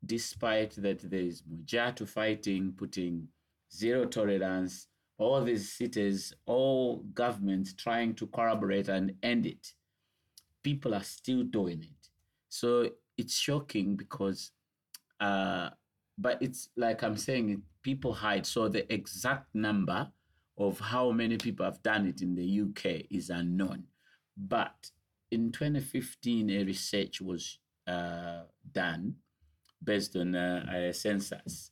despite 0.05 0.71
that 0.81 0.99
there 1.09 1.19
is 1.19 1.41
Mojatu 1.41 2.07
fighting, 2.07 2.71
putting 2.77 3.27
zero 3.73 4.05
tolerance, 4.05 4.87
all 5.17 5.43
these 5.43 5.71
cities, 5.71 6.33
all 6.45 7.03
governments 7.13 7.73
trying 7.73 8.13
to 8.15 8.27
corroborate 8.27 8.87
and 8.87 9.13
end 9.23 9.45
it, 9.45 9.73
people 10.63 10.93
are 10.93 11.03
still 11.03 11.43
doing 11.43 11.81
it. 11.81 12.09
So 12.49 12.89
it's 13.17 13.37
shocking 13.37 13.95
because, 13.95 14.51
uh, 15.19 15.69
but 16.17 16.41
it's 16.41 16.69
like 16.77 17.03
I'm 17.03 17.17
saying, 17.17 17.61
people 17.81 18.13
hide. 18.13 18.45
So 18.45 18.67
the 18.67 18.91
exact 18.93 19.53
number 19.53 20.07
of 20.57 20.79
how 20.79 21.11
many 21.11 21.37
people 21.37 21.65
have 21.65 21.81
done 21.83 22.07
it 22.07 22.21
in 22.21 22.35
the 22.35 22.61
UK 22.61 23.05
is 23.11 23.29
unknown. 23.29 23.83
But 24.35 24.75
in 25.31 25.51
2015, 25.51 26.49
a 26.49 26.63
research 26.63 27.21
was 27.21 27.59
uh, 27.87 28.41
done 28.71 29.15
based 29.83 30.15
on 30.15 30.35
uh, 30.35 30.65
a 30.73 30.93
census, 30.93 31.71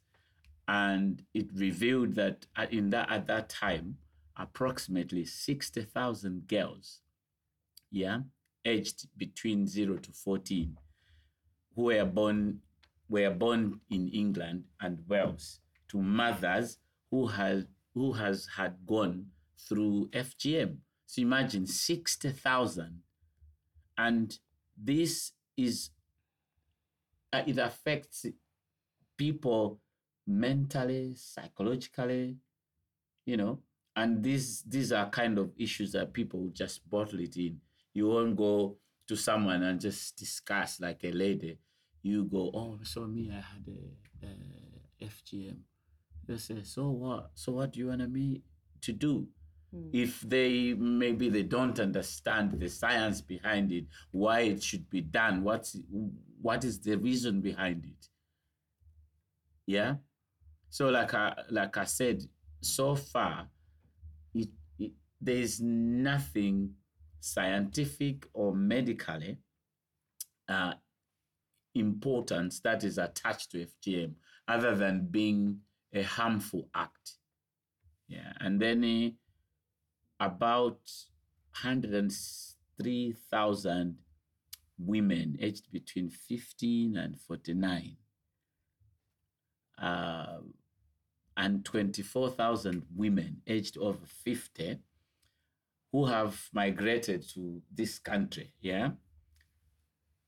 and 0.68 1.24
it 1.34 1.48
revealed 1.54 2.16
that 2.16 2.46
at, 2.56 2.74
in 2.74 2.90
that 2.90 3.12
at 3.12 3.28
that 3.28 3.50
time, 3.50 3.98
approximately 4.38 5.26
sixty 5.26 5.82
thousand 5.82 6.48
girls, 6.48 7.02
yeah, 7.92 8.20
aged 8.64 9.08
between 9.18 9.68
zero 9.68 9.98
to 9.98 10.12
fourteen, 10.12 10.78
who 11.76 11.84
were 11.84 12.06
born 12.06 12.60
were 13.08 13.30
born 13.30 13.80
in 13.90 14.10
England 14.10 14.64
and 14.82 15.00
Wales 15.08 15.60
to 15.90 16.02
mothers 16.02 16.78
who 17.12 17.28
had 17.28 17.68
who 17.94 18.14
has 18.14 18.48
had 18.58 18.76
gone 18.86 19.28
through 19.58 20.10
FGM. 20.12 20.78
So 21.06 21.22
imagine 21.22 21.68
sixty 21.68 22.32
thousand, 22.32 23.02
and 23.98 24.38
this 24.76 25.32
is 25.56 25.92
uh, 27.32 27.44
it 27.46 27.58
affects 27.58 28.26
people 29.18 29.80
mentally, 30.28 31.14
psychologically, 31.16 32.38
you 33.26 33.38
know. 33.38 33.60
And 33.96 34.22
these 34.22 34.64
these 34.64 34.92
are 34.92 35.10
kind 35.10 35.38
of 35.38 35.52
issues 35.58 35.94
that 35.94 36.14
people 36.14 36.50
just 36.54 36.90
bottle 36.90 37.20
it 37.20 37.38
in. 37.38 37.60
You 37.94 38.08
won't 38.10 38.36
go 38.36 38.78
to 39.08 39.16
someone 39.16 39.64
and 39.64 39.80
just 39.80 40.18
discuss 40.18 40.82
like 40.82 41.04
a 41.04 41.12
lady. 41.12 41.60
You 42.02 42.26
go, 42.26 42.52
oh, 42.54 42.80
so 42.84 43.08
me, 43.08 43.32
I 43.32 43.36
had 43.36 43.66
a, 43.68 44.28
a 44.28 45.06
FGM. 45.06 45.58
They 46.28 46.38
say, 46.38 46.62
so 46.64 46.90
what? 46.90 47.32
So 47.36 47.54
what 47.54 47.72
do 47.72 47.80
you 47.80 47.88
want 47.88 48.10
me 48.12 48.42
to 48.82 48.92
do? 48.92 49.28
Hmm. 49.74 49.90
if 49.92 50.22
they 50.22 50.74
maybe 50.74 51.30
they 51.30 51.44
don't 51.44 51.80
understand 51.80 52.60
the 52.60 52.70
science 52.70 53.20
behind 53.22 53.72
it 53.72 53.86
why 54.12 54.42
it 54.42 54.62
should 54.62 54.90
be 54.90 55.02
done 55.02 55.44
what's 55.44 55.76
what 56.42 56.64
is 56.64 56.80
the 56.80 56.96
reason 56.98 57.42
behind 57.42 57.84
it 57.84 58.10
yeah 59.66 59.96
so 60.76 60.90
like 60.90 61.14
i 61.14 61.34
like 61.52 61.78
i 61.78 61.86
said 61.86 62.22
so 62.60 62.98
far 62.98 63.48
it, 64.34 64.50
it 64.78 64.92
there's 65.22 65.62
nothing 65.62 66.70
scientific 67.22 68.28
or 68.34 68.54
medically 68.54 69.38
uh, 70.50 70.74
that 71.74 72.84
is 72.84 72.98
attached 72.98 73.52
to 73.52 73.66
fgm 73.66 74.16
other 74.50 74.76
than 74.76 75.08
being 75.10 75.62
a 75.94 76.04
harmful 76.04 76.68
act. 76.76 77.14
Yeah 78.10 78.34
and 78.42 78.62
then 78.62 78.84
uh, 78.84 79.12
about 80.26 80.82
103,000 81.64 83.98
women 84.78 85.38
aged 85.40 85.72
between 85.72 86.10
15 86.10 86.98
and 86.98 87.18
49, 87.22 87.96
uh, 89.82 90.40
and 91.38 91.66
24,000 91.66 92.84
women 92.96 93.42
aged 93.48 93.78
over 93.78 94.06
50 94.06 94.80
who 95.92 96.06
have 96.06 96.50
migrated 96.54 97.28
to 97.34 97.62
this 97.74 98.00
country. 98.00 98.52
Yeah. 98.62 98.92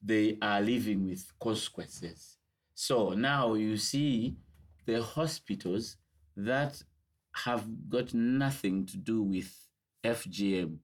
They 0.02 0.38
are 0.42 0.62
living 0.62 1.06
with 1.06 1.32
consequences. 1.40 2.38
So 2.74 3.10
now 3.12 3.56
you 3.56 3.78
see 3.78 4.38
the 4.86 5.02
hospitals 5.02 5.98
that 6.36 6.82
have 7.34 7.66
got 7.90 8.14
nothing 8.14 8.86
to 8.86 8.98
do 8.98 9.22
with 9.22 9.54
FGM, 10.04 10.78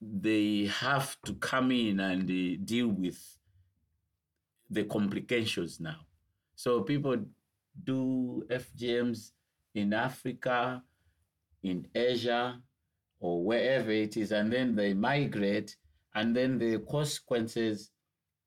they 0.00 0.66
have 0.66 1.16
to 1.24 1.34
come 1.34 1.70
in 1.72 2.00
and 2.00 2.22
uh, 2.22 2.62
deal 2.64 2.88
with 2.88 3.18
the 4.70 4.84
complications 4.84 5.80
now. 5.80 6.00
So 6.54 6.82
people 6.82 7.16
do 7.84 8.44
FGMs 8.50 9.32
in 9.74 9.92
Africa, 9.92 10.82
in 11.62 11.86
Asia, 11.94 12.60
or 13.20 13.44
wherever 13.44 13.90
it 13.90 14.16
is, 14.16 14.32
and 14.32 14.52
then 14.52 14.74
they 14.74 14.94
migrate, 14.94 15.76
and 16.14 16.34
then 16.34 16.58
the 16.58 16.78
consequences, 16.90 17.90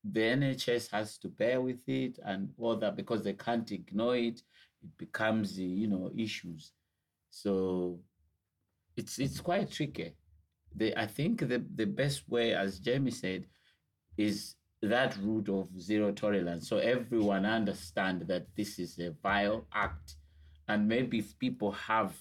the 0.03 0.21
NHS 0.21 0.91
has 0.91 1.17
to 1.19 1.27
bear 1.27 1.61
with 1.61 1.87
it 1.87 2.19
and 2.25 2.49
all 2.57 2.75
that 2.77 2.95
because 2.95 3.23
they 3.23 3.33
can't 3.33 3.71
ignore 3.71 4.15
it. 4.15 4.41
It 4.81 4.97
becomes, 4.97 5.57
uh, 5.59 5.63
you 5.63 5.87
know, 5.87 6.11
issues. 6.15 6.71
So 7.29 7.99
it's 8.95 9.19
it's 9.19 9.41
quite 9.41 9.69
tricky. 9.71 10.13
The, 10.75 10.97
I 10.99 11.07
think 11.07 11.39
the, 11.39 11.63
the 11.75 11.85
best 11.85 12.29
way, 12.29 12.53
as 12.53 12.79
Jamie 12.79 13.11
said, 13.11 13.45
is 14.17 14.55
that 14.81 15.17
route 15.21 15.49
of 15.49 15.67
zero 15.79 16.11
tolerance. 16.11 16.69
So 16.69 16.77
everyone 16.77 17.45
understand 17.45 18.25
that 18.27 18.47
this 18.55 18.79
is 18.79 18.97
a 18.99 19.11
vile 19.21 19.67
act. 19.73 20.15
And 20.67 20.87
maybe 20.87 21.19
if 21.19 21.37
people 21.37 21.71
have 21.71 22.13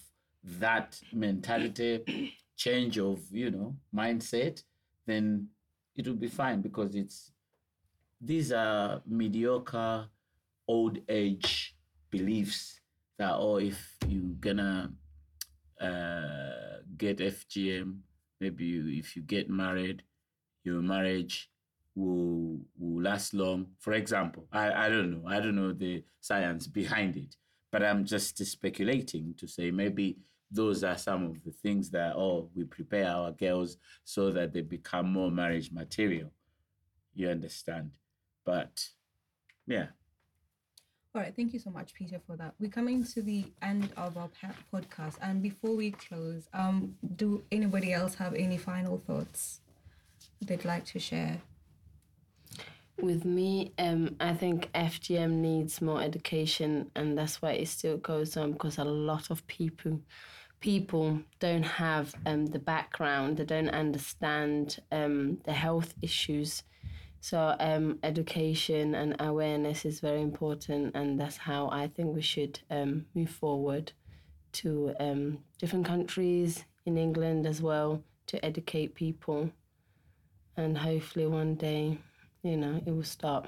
that 0.59 0.99
mentality 1.13 2.33
change 2.57 2.97
of, 2.97 3.19
you 3.31 3.51
know, 3.51 3.75
mindset, 3.95 4.63
then 5.05 5.47
it 5.95 6.07
will 6.07 6.15
be 6.15 6.27
fine 6.27 6.61
because 6.61 6.95
it's 6.95 7.31
these 8.21 8.51
are 8.51 9.01
mediocre 9.07 10.07
old 10.67 10.99
age 11.07 11.75
beliefs 12.09 12.79
that 13.17 13.33
oh 13.33 13.57
if 13.57 13.97
you're 14.07 14.35
gonna 14.39 14.91
uh, 15.79 16.79
get 16.97 17.19
FGM. 17.19 17.99
Maybe 18.39 18.65
you, 18.65 18.99
if 18.99 19.15
you 19.15 19.21
get 19.21 19.49
married, 19.49 20.03
your 20.63 20.81
marriage 20.81 21.49
will 21.99 22.59
will 22.77 23.01
last 23.01 23.33
long. 23.33 23.67
For 23.79 23.93
example, 23.93 24.47
I, 24.51 24.85
I 24.85 24.89
don't 24.89 25.11
know. 25.11 25.27
I 25.27 25.39
don't 25.39 25.55
know 25.55 25.73
the 25.73 26.03
science 26.21 26.67
behind 26.67 27.17
it, 27.17 27.35
but 27.71 27.83
I'm 27.83 28.05
just 28.05 28.43
speculating 28.45 29.35
to 29.37 29.47
say 29.47 29.71
maybe 29.71 30.17
those 30.51 30.83
are 30.83 30.97
some 30.97 31.25
of 31.25 31.43
the 31.43 31.51
things 31.51 31.91
that 31.91 32.15
oh 32.15 32.49
we 32.55 32.63
prepare 32.63 33.07
our 33.09 33.31
girls 33.31 33.77
so 34.03 34.31
that 34.31 34.53
they 34.53 34.61
become 34.61 35.11
more 35.11 35.31
marriage 35.31 35.71
material. 35.71 36.31
You 37.13 37.29
understand? 37.29 37.91
But 38.45 38.87
yeah. 39.67 39.87
All 41.15 41.23
right, 41.23 41.33
thank 41.35 41.53
you 41.53 41.59
so 41.59 41.71
much, 41.71 41.95
Peter, 41.95 42.21
for 42.27 42.35
that. 42.37 42.53
We're 42.59 42.69
coming 42.69 43.03
to 43.03 43.21
the 43.23 43.43
end 43.63 43.89
of 43.97 44.15
our 44.15 44.29
podcast, 44.71 45.15
and 45.23 45.41
before 45.41 45.75
we 45.75 45.89
close, 45.89 46.47
um, 46.53 46.95
do 47.15 47.43
anybody 47.51 47.93
else 47.93 48.13
have 48.15 48.35
any 48.35 48.57
final 48.57 48.99
thoughts 49.07 49.61
they'd 50.39 50.65
like 50.65 50.85
to 50.85 50.99
share? 50.99 51.41
With 53.01 53.23
me, 53.23 53.71
um, 53.79 54.17
I 54.19 54.33
think 54.33 54.69
FGM 54.73 55.31
needs 55.31 55.81
more 55.81 56.01
education, 56.01 56.91
and 56.95 57.17
that's 57.17 57.41
why 57.41 57.51
it 57.51 57.69
still 57.69 57.97
goes 57.97 58.35
on 58.35 58.51
because 58.53 58.77
a 58.77 58.83
lot 58.83 59.29
of 59.29 59.47
people 59.47 60.01
people 60.59 61.21
don't 61.39 61.63
have 61.63 62.13
um, 62.25 62.47
the 62.47 62.59
background, 62.59 63.37
they 63.37 63.45
don't 63.45 63.69
understand 63.69 64.79
um, 64.91 65.37
the 65.45 65.53
health 65.53 65.93
issues. 66.01 66.63
So 67.21 67.55
um, 67.59 67.99
education 68.03 68.95
and 68.95 69.15
awareness 69.19 69.85
is 69.85 69.99
very 70.01 70.21
important, 70.21 70.95
and 70.95 71.19
that's 71.19 71.37
how 71.37 71.69
I 71.69 71.87
think 71.87 72.13
we 72.13 72.21
should 72.21 72.59
um, 72.69 73.05
move 73.13 73.29
forward 73.29 73.93
to 74.51 74.93
um, 74.99 75.39
different 75.57 75.85
countries 75.85 76.65
in 76.85 76.97
England 76.97 77.45
as 77.45 77.61
well 77.61 78.03
to 78.27 78.43
educate 78.43 78.95
people, 78.95 79.51
and 80.57 80.77
hopefully 80.77 81.27
one 81.27 81.55
day, 81.55 81.97
you 82.43 82.57
know, 82.57 82.81
it 82.85 82.91
will 82.91 83.03
stop. 83.03 83.47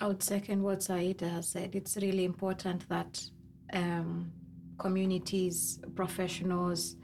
I 0.00 0.06
would 0.06 0.22
second 0.22 0.62
what 0.62 0.82
Saida 0.82 1.28
has 1.28 1.48
said. 1.48 1.74
It's 1.74 1.96
really 1.96 2.24
important 2.24 2.88
that 2.88 3.22
um, 3.72 4.32
communities, 4.78 5.78
professionals, 5.94 6.96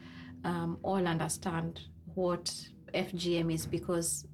um, 0.44 0.78
all 0.82 1.06
understand 1.06 1.80
what 2.14 2.54
FGM 2.94 3.52
is 3.52 3.66
because 3.66 4.26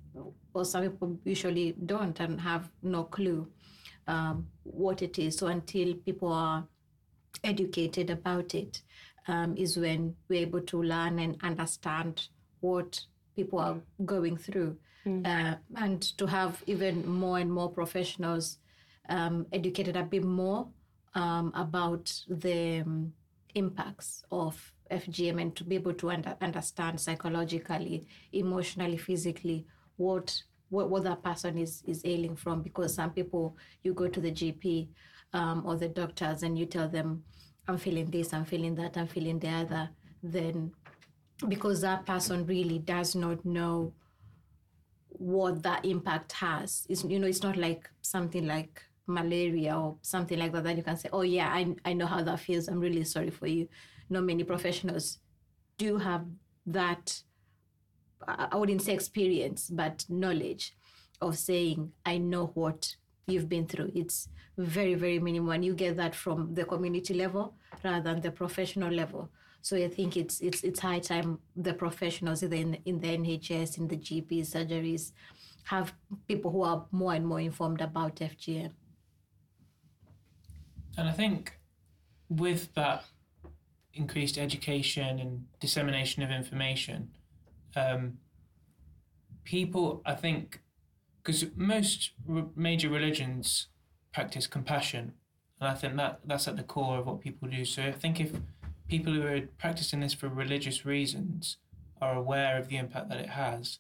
well, 0.53 0.65
some 0.65 0.83
people 0.83 1.19
usually 1.25 1.75
don't 1.87 2.21
and 2.21 2.41
have 2.41 2.71
no 2.83 3.05
clue 3.05 3.49
um, 4.07 4.47
what 4.63 5.03
it 5.03 5.19
is. 5.19 5.39
So 5.39 5.47
until 5.47 5.95
people 5.95 6.33
are 6.33 6.67
educated 7.43 8.11
about 8.11 8.55
it, 8.55 8.83
um, 9.29 9.57
is 9.57 9.77
when 9.77 10.15
we're 10.29 10.43
able 10.43 10.61
to 10.63 10.83
learn 10.83 11.19
and 11.19 11.37
understand 11.43 12.29
what 12.61 13.01
people 13.37 13.59
are 13.59 13.81
going 14.05 14.37
through. 14.37 14.77
Uh, 15.05 15.55
and 15.77 16.03
to 16.17 16.27
have 16.27 16.63
even 16.67 17.09
more 17.09 17.39
and 17.39 17.53
more 17.53 17.69
professionals 17.69 18.59
um, 19.09 19.47
educated 19.53 19.97
a 19.97 20.03
bit 20.05 20.23
more 20.23 20.69
um, 21.15 21.53
about 21.55 22.13
the 22.29 22.81
um, 22.81 23.13
impacts 23.55 24.23
of 24.31 24.73
FGM 24.91 25.41
and 25.41 25.57
to 25.57 25.65
be 25.65 25.75
able 25.75 25.95
to 25.95 26.11
under, 26.11 26.37
understand 26.41 27.01
psychologically, 27.01 28.07
emotionally, 28.33 28.97
physically 28.97 29.67
what 29.97 30.43
what, 30.69 30.89
what 30.89 31.05
that 31.05 31.23
person 31.23 31.59
is 31.59 31.83
is 31.87 32.01
ailing 32.05 32.37
from. 32.37 32.63
Because 32.63 32.95
some 32.95 33.11
people, 33.11 33.57
you 33.83 33.93
go 33.93 34.09
to 34.09 34.21
the 34.21 34.31
GP 34.31 34.89
um, 35.35 35.65
or 35.67 35.77
the 35.77 35.89
doctors 35.89 36.43
and 36.43 36.59
you 36.59 36.67
tell 36.67 36.89
them, 36.89 37.25
"I'm 37.69 37.79
feeling 37.79 38.11
this, 38.11 38.33
I'm 38.33 38.45
feeling 38.45 38.75
that, 38.77 38.97
I'm 38.97 39.09
feeling 39.09 39.39
the 39.39 39.49
other," 39.49 39.91
then 40.23 40.73
because 41.49 41.81
that 41.81 42.07
person 42.07 42.47
really 42.47 42.79
does 42.79 43.15
not 43.15 43.45
know 43.45 43.93
what 45.23 45.63
that 45.63 45.85
impact 45.85 46.33
has. 46.33 46.85
It's, 46.89 47.05
you 47.05 47.19
know, 47.19 47.29
it's 47.29 47.43
not 47.43 47.57
like 47.57 47.89
something 48.01 48.47
like 48.47 48.83
malaria 49.07 49.77
or 49.77 49.97
something 50.03 50.39
like 50.39 50.53
that 50.53 50.65
that 50.65 50.77
you 50.77 50.83
can 50.83 50.97
say, 50.97 51.09
oh 51.13 51.23
yeah, 51.23 51.49
I, 51.49 51.75
I 51.85 51.93
know 51.93 52.07
how 52.07 52.23
that 52.23 52.41
feels. 52.41 52.69
I'm 52.69 52.81
really 52.81 53.05
sorry 53.05 53.31
for 53.31 53.47
you. 53.47 53.69
Not 54.11 54.25
many 54.25 54.43
professionals 54.43 55.19
do 55.79 55.97
have 55.99 56.25
that, 56.67 57.23
I 58.27 58.57
wouldn't 58.57 58.83
say 58.83 58.95
experience, 58.95 59.71
but 59.71 60.05
knowledge 60.09 60.75
of 61.21 61.39
saying, 61.39 61.93
I 62.05 62.19
know 62.19 62.47
what 62.55 62.97
you've 63.27 63.49
been 63.49 63.67
through. 63.67 63.93
It's 63.95 64.29
very, 64.59 64.95
very 64.95 65.21
minimal. 65.21 65.53
And 65.53 65.65
you 65.65 65.75
get 65.75 65.97
that 65.97 66.15
from 66.15 66.55
the 66.55 66.65
community 66.65 67.15
level 67.15 67.55
rather 67.85 68.03
than 68.03 68.21
the 68.21 68.33
professional 68.33 68.93
level. 68.93 69.31
So 69.63 69.77
I 69.77 69.89
think 69.89 70.17
it's 70.17 70.41
it's 70.41 70.65
it's 70.65 70.81
high 70.81 70.99
time 70.99 71.39
the 71.55 71.73
professionals 71.73 72.43
in, 72.43 72.77
in 72.85 73.01
the 73.01 73.17
NHS, 73.17 73.79
in 73.79 73.87
the 73.87 73.97
GP 73.97 74.41
surgeries, 74.41 75.13
have 75.65 75.95
people 76.27 76.51
who 76.51 76.63
are 76.63 76.85
more 76.91 77.15
and 77.15 77.25
more 77.25 77.41
informed 77.41 77.81
about 77.81 78.17
FGM. 78.17 78.73
And 80.99 81.09
I 81.09 81.13
think 81.13 81.59
with 82.29 82.75
that 82.75 83.05
increased 83.95 84.37
education 84.37 85.21
and 85.21 85.45
dissemination 85.61 86.25
of 86.25 86.31
information, 86.31 87.11
um, 87.77 88.19
people, 89.45 90.03
I 90.05 90.15
think, 90.15 90.61
because 91.23 91.47
most 91.55 92.11
r- 92.29 92.47
major 92.57 92.89
religions 92.89 93.69
practice 94.13 94.49
compassion, 94.49 95.13
and 95.61 95.69
I 95.69 95.75
think 95.75 95.97
that 95.97 96.21
that's 96.25 96.49
at 96.49 96.57
the 96.57 96.65
core 96.65 96.99
of 96.99 97.07
what 97.07 97.21
people 97.21 97.49
do. 97.49 97.65
So 97.65 97.85
I 97.85 97.93
think 97.93 98.19
if 98.21 98.33
people 98.93 99.15
who 99.15 99.27
are 99.27 99.41
practicing 99.65 100.01
this 100.01 100.13
for 100.13 100.29
religious 100.29 100.85
reasons 100.85 101.57
are 102.03 102.15
aware 102.15 102.59
of 102.59 102.69
the 102.69 102.77
impact 102.77 103.09
that 103.09 103.21
it 103.27 103.31
has, 103.31 103.79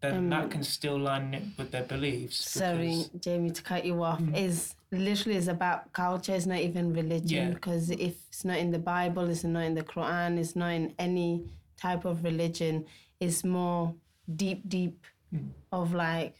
then 0.00 0.14
mm. 0.26 0.30
that 0.30 0.50
can 0.50 0.64
still 0.64 0.98
line 0.98 1.32
it 1.32 1.44
with 1.56 1.70
their 1.70 1.84
beliefs. 1.84 2.38
Sorry, 2.50 3.04
Jamie, 3.20 3.52
to 3.52 3.62
cut 3.62 3.84
you 3.84 4.02
off. 4.02 4.20
Mm. 4.20 4.36
Is 4.36 4.74
literally 4.90 5.38
is 5.38 5.46
about 5.46 5.92
culture. 5.92 6.34
It's 6.34 6.46
not 6.46 6.58
even 6.58 6.92
religion 6.92 7.42
Yeah. 7.48 7.54
because 7.54 7.90
if 7.90 8.14
it's 8.30 8.44
not 8.44 8.58
in 8.58 8.72
the 8.72 8.80
Bible, 8.80 9.24
it's 9.30 9.44
not 9.44 9.64
in 9.70 9.74
the 9.76 9.84
Quran, 9.84 10.38
it's 10.38 10.56
not 10.56 10.70
in 10.80 10.92
any 10.98 11.30
type 11.80 12.04
of 12.04 12.24
religion. 12.24 12.84
It's 13.20 13.44
more 13.44 13.94
deep, 14.42 14.68
deep 14.68 14.96
mm. 15.32 15.50
of 15.70 15.94
like 15.94 16.34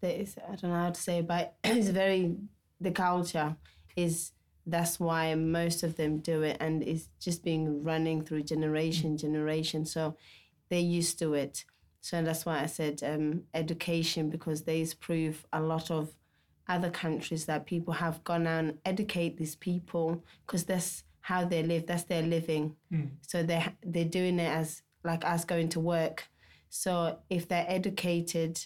this. 0.00 0.36
I 0.48 0.54
don't 0.56 0.70
know 0.72 0.82
how 0.86 0.94
to 0.98 1.00
say, 1.08 1.18
it, 1.18 1.26
but 1.26 1.56
it's 1.64 1.90
very 1.90 2.36
the 2.80 2.92
culture 3.06 3.54
is. 3.96 4.32
That's 4.70 5.00
why 5.00 5.34
most 5.34 5.82
of 5.82 5.96
them 5.96 6.18
do 6.18 6.42
it, 6.42 6.56
and 6.60 6.82
it's 6.82 7.08
just 7.18 7.44
being 7.44 7.82
running 7.82 8.22
through 8.24 8.44
generation, 8.44 9.16
generation. 9.16 9.84
So 9.84 10.16
they're 10.68 10.80
used 10.80 11.18
to 11.18 11.34
it. 11.34 11.64
So 12.00 12.22
that's 12.22 12.46
why 12.46 12.62
I 12.62 12.66
said 12.66 13.02
um, 13.04 13.42
education 13.52 14.30
because 14.30 14.62
these 14.64 14.94
prove 14.94 15.44
a 15.52 15.60
lot 15.60 15.90
of 15.90 16.14
other 16.68 16.90
countries 16.90 17.46
that 17.46 17.66
people 17.66 17.94
have 17.94 18.22
gone 18.24 18.46
out 18.46 18.64
and 18.64 18.78
educate 18.84 19.36
these 19.36 19.56
people 19.56 20.24
because 20.46 20.64
that's 20.64 21.02
how 21.20 21.44
they 21.44 21.62
live, 21.62 21.86
that's 21.86 22.04
their 22.04 22.22
living. 22.22 22.76
So 23.22 23.42
they 23.42 23.64
they're 23.82 24.04
doing 24.04 24.38
it 24.38 24.48
as 24.50 24.82
like 25.04 25.24
us 25.24 25.44
going 25.44 25.68
to 25.70 25.80
work. 25.80 26.28
So 26.70 27.18
if 27.28 27.48
they're 27.48 27.66
educated, 27.68 28.64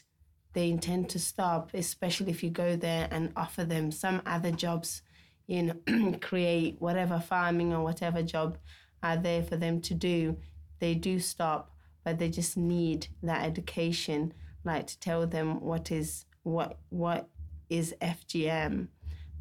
they 0.53 0.69
intend 0.71 1.09
to 1.11 1.19
stop, 1.19 1.71
especially 1.75 2.31
if 2.31 2.43
you 2.45 2.51
go 2.51 2.77
there 2.77 3.09
and 3.11 3.33
offer 3.37 3.65
them 3.65 3.91
some 3.91 4.23
other 4.27 4.53
jobs, 4.53 5.03
you 5.47 5.63
know, 5.63 6.19
create 6.21 6.77
whatever 6.81 7.21
farming 7.21 7.73
or 7.73 7.83
whatever 7.83 8.23
job 8.23 8.59
are 9.03 9.17
there 9.17 9.43
for 9.43 9.57
them 9.57 9.81
to 9.83 9.95
do. 9.95 10.37
They 10.81 10.95
do 10.95 11.19
stop, 11.21 11.73
but 12.05 12.19
they 12.19 12.31
just 12.31 12.57
need 12.57 13.09
that 13.23 13.45
education, 13.45 14.33
like 14.65 14.87
to 14.89 15.01
tell 15.01 15.27
them 15.27 15.61
what 15.61 15.91
is 15.91 16.27
what 16.43 16.79
what 16.91 17.29
is 17.71 17.95
FGM, 18.01 18.89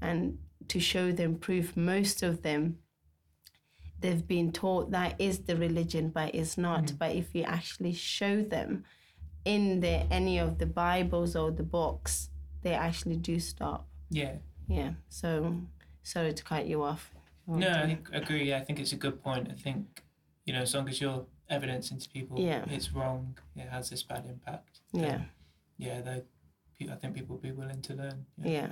and 0.01 0.37
to 0.67 0.79
show 0.79 1.11
them 1.11 1.35
proof. 1.35 1.75
Most 1.75 2.23
of 2.23 2.41
them 2.41 2.77
they've 4.03 4.27
been 4.27 4.51
taught 4.51 4.91
that 4.91 5.15
is 5.19 5.39
the 5.39 5.55
religion, 5.55 6.09
but 6.09 6.35
it's 6.35 6.57
not. 6.57 6.83
Mm-hmm. 6.83 6.97
But 6.97 7.15
if 7.15 7.33
you 7.33 7.43
actually 7.43 7.93
show 7.93 8.41
them 8.43 8.83
in 9.45 9.79
the 9.79 10.05
any 10.13 10.37
of 10.37 10.59
the 10.59 10.65
Bibles 10.65 11.35
or 11.35 11.51
the 11.51 11.63
books, 11.63 12.29
they 12.61 12.73
actually 12.73 13.15
do 13.15 13.39
stop. 13.39 13.87
yeah. 14.09 14.35
Yeah. 14.67 14.91
So 15.09 15.57
sorry 16.03 16.33
to 16.33 16.43
cut 16.43 16.67
you 16.67 16.83
off. 16.83 17.11
No, 17.47 17.69
I 17.69 17.85
think, 17.87 18.09
agree. 18.13 18.53
I 18.53 18.61
think 18.61 18.79
it's 18.79 18.93
a 18.93 18.95
good 18.97 19.21
point. 19.23 19.49
I 19.51 19.55
think, 19.55 20.03
you 20.45 20.53
know, 20.53 20.61
as 20.61 20.73
long 20.73 20.87
as 20.87 21.01
you're 21.01 21.25
evidencing 21.49 21.99
to 21.99 22.09
people 22.09 22.39
Yeah. 22.39 22.63
it's 22.69 22.93
wrong, 22.93 23.37
it 23.55 23.67
has 23.69 23.89
this 23.89 24.03
bad 24.03 24.25
impact. 24.25 24.79
Yeah. 24.93 25.01
then, 25.01 25.29
yeah, 25.77 26.01
they, 26.01 26.23
I 26.89 26.95
think 26.95 27.15
people 27.15 27.35
will 27.35 27.41
be 27.41 27.51
willing 27.51 27.81
to 27.81 27.93
learn. 27.95 28.25
Yeah. 28.41 28.67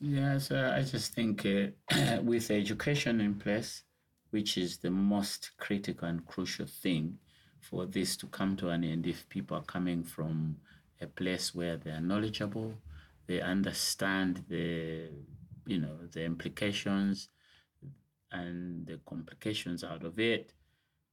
Yeah, 0.00 0.38
so 0.38 0.72
I 0.74 0.82
just 0.82 1.12
think 1.12 1.44
uh, 1.44 2.20
with 2.22 2.50
education 2.50 3.20
in 3.20 3.34
place, 3.34 3.82
which 4.30 4.56
is 4.56 4.78
the 4.78 4.90
most 4.90 5.50
critical 5.58 6.08
and 6.08 6.24
crucial 6.26 6.66
thing 6.66 7.18
for 7.60 7.84
this 7.84 8.16
to 8.16 8.26
come 8.28 8.56
to 8.56 8.70
an 8.70 8.84
end, 8.84 9.06
if 9.06 9.28
people 9.28 9.58
are 9.58 9.62
coming 9.64 10.02
from 10.02 10.56
a 11.02 11.06
place 11.06 11.54
where 11.54 11.76
they 11.76 11.90
are 11.90 12.00
knowledgeable, 12.00 12.72
they 13.30 13.40
understand 13.40 14.44
the, 14.48 15.08
you 15.64 15.78
know, 15.78 15.98
the 16.10 16.24
implications 16.24 17.28
and 18.32 18.84
the 18.88 18.98
complications 19.06 19.84
out 19.84 20.02
of 20.02 20.18
it. 20.18 20.52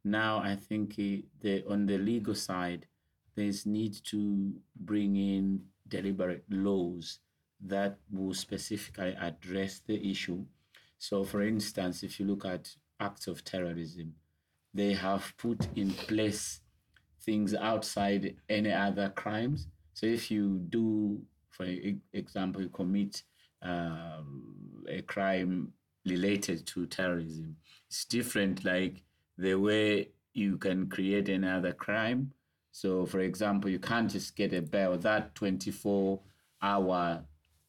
Now, 0.04 0.40
I 0.40 0.56
think 0.56 0.96
the 0.96 1.64
on 1.70 1.86
the 1.86 2.00
legal 2.00 2.34
side, 2.34 2.88
there's 3.36 3.68
need 3.68 4.04
to 4.06 4.52
bring 4.76 5.16
in 5.16 5.62
deliberate 5.88 6.44
laws 6.50 7.20
that 7.64 8.00
will 8.12 8.34
specifically 8.34 9.16
address 9.22 9.82
the 9.86 10.10
issue. 10.10 10.44
So, 10.98 11.24
for 11.24 11.44
instance, 11.44 12.02
if 12.02 12.20
you 12.20 12.26
look 12.26 12.46
at 12.46 12.76
acts 13.00 13.28
of 13.28 13.44
terrorism, 13.44 14.16
they 14.74 14.94
have 14.94 15.36
put 15.38 15.68
in 15.76 15.92
place 15.92 16.62
things 17.22 17.54
outside 17.54 18.38
any 18.50 18.72
other 18.72 19.10
crimes. 19.10 19.68
So, 19.94 20.08
if 20.08 20.32
you 20.32 20.58
do, 20.70 21.22
for 21.58 21.66
example, 22.14 22.62
you 22.62 22.70
commit 22.70 23.24
um, 23.64 24.86
a 24.88 25.02
crime 25.02 25.74
related 26.06 26.66
to 26.68 26.86
terrorism, 26.86 27.58
it's 27.88 28.06
different 28.06 28.64
like 28.64 29.04
the 29.38 29.56
way 29.56 30.10
you 30.34 30.58
can 30.58 30.88
create 30.88 31.30
another 31.30 31.74
crime. 31.74 32.32
So, 32.72 33.08
for 33.08 33.22
example, 33.22 33.72
you 33.72 33.80
can't 33.80 34.10
just 34.10 34.36
get 34.36 34.54
a 34.54 34.62
bail 34.62 34.98
that 35.00 35.34
24 35.34 36.20
hour 36.62 37.24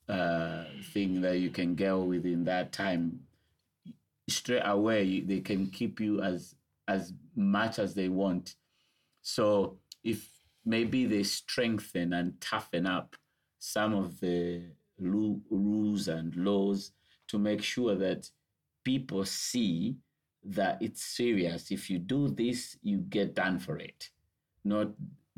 uh, 0.06 0.64
thing 0.92 1.22
that 1.22 1.38
you 1.38 1.48
can 1.48 1.74
get 1.74 1.94
within 1.94 2.44
that 2.44 2.72
time. 2.72 3.20
Straight 4.28 4.62
away, 4.66 5.20
they 5.20 5.40
can 5.40 5.68
keep 5.68 5.98
you 5.98 6.20
as 6.20 6.54
as 6.86 7.12
much 7.34 7.78
as 7.78 7.94
they 7.94 8.08
want. 8.08 8.54
So, 9.22 9.78
if 10.04 10.28
maybe 10.66 11.06
they 11.06 11.22
strengthen 11.22 12.12
and 12.12 12.38
toughen 12.40 12.86
up 12.86 13.16
some 13.58 13.94
of 13.94 14.20
the 14.20 14.62
rules 14.98 16.08
and 16.08 16.34
laws 16.36 16.92
to 17.28 17.38
make 17.38 17.62
sure 17.62 17.94
that 17.94 18.28
people 18.84 19.24
see 19.24 19.96
that 20.44 20.78
it's 20.80 21.02
serious. 21.02 21.70
If 21.70 21.90
you 21.90 21.98
do 21.98 22.28
this, 22.28 22.76
you 22.82 22.98
get 22.98 23.34
done 23.34 23.58
for 23.58 23.78
it. 23.78 24.10
Not 24.64 24.88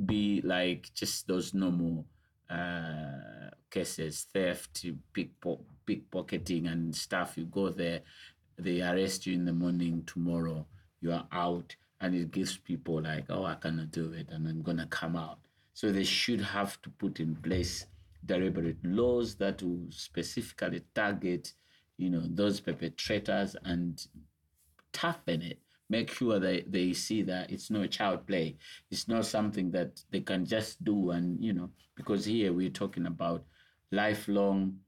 be 0.05 0.41
like 0.43 0.91
just 0.95 1.27
those 1.27 1.53
normal 1.53 2.07
uh, 2.49 3.51
cases, 3.71 4.27
theft, 4.33 4.87
pickpo- 5.15 5.65
pickpocketing, 5.87 6.71
and 6.71 6.95
stuff. 6.95 7.37
You 7.37 7.47
go 7.47 7.71
there, 7.71 8.01
they 8.59 8.81
arrest 8.83 9.27
you 9.27 9.35
in 9.35 9.45
the 9.45 9.53
morning. 9.53 10.05
Tomorrow, 10.07 10.67
you 11.01 11.13
are 11.13 11.27
out, 11.33 11.75
and 12.01 12.15
it 12.15 12.31
gives 12.31 12.57
people 12.57 13.03
like, 13.03 13.27
oh, 13.31 13.45
I 13.45 13.55
cannot 13.55 13.91
do 13.91 14.13
it, 14.13 14.29
and 14.31 14.47
I'm 14.49 14.63
gonna 14.63 14.87
come 14.87 15.17
out. 15.17 15.39
So 15.75 15.91
they 15.93 16.05
should 16.05 16.41
have 16.41 16.81
to 16.83 16.91
put 16.91 17.21
in 17.21 17.37
place 17.37 17.87
deliberate 18.25 18.79
laws 18.85 19.35
that 19.37 19.63
will 19.63 19.87
specifically 19.91 20.83
target, 20.95 21.53
you 21.97 22.11
know, 22.11 22.23
those 22.25 22.61
perpetrators 22.61 23.57
and 23.65 24.07
toughen 24.93 25.43
it. 25.43 25.59
Make 25.89 26.13
sure 26.13 26.39
that 26.39 26.71
they 26.71 26.93
see 26.93 27.23
that 27.23 27.51
it's 27.51 27.71
not 27.71 27.91
child 27.91 28.27
play. 28.27 28.57
It's 28.91 29.09
not 29.09 29.27
something 29.27 29.71
that 29.73 30.01
they 30.11 30.21
can 30.21 30.45
just 30.45 30.85
do 30.85 31.11
and 31.11 31.43
you 31.43 31.53
know 31.53 31.71
because 31.97 32.25
here 32.25 32.53
we're 32.53 32.71
talking 32.71 33.07
about 33.07 33.45
lifelong 33.91 34.79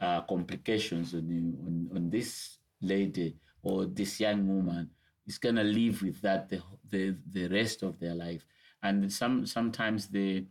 uh, 0.00 0.22
complications 0.22 1.14
on, 1.14 1.54
on 1.64 1.96
on 1.96 2.10
this 2.10 2.58
lady 2.82 3.36
or 3.62 3.86
this 3.86 4.18
young 4.18 4.46
woman 4.48 4.90
is 5.28 5.38
gonna 5.38 5.62
live 5.62 6.02
with 6.02 6.20
that 6.22 6.48
the 6.48 6.60
the, 6.90 7.14
the 7.30 7.48
rest 7.48 7.82
of 7.82 7.98
their 8.00 8.14
life. 8.14 8.44
And 8.82 9.12
some 9.12 9.46
sometimes 9.46 10.08
the 10.08 10.44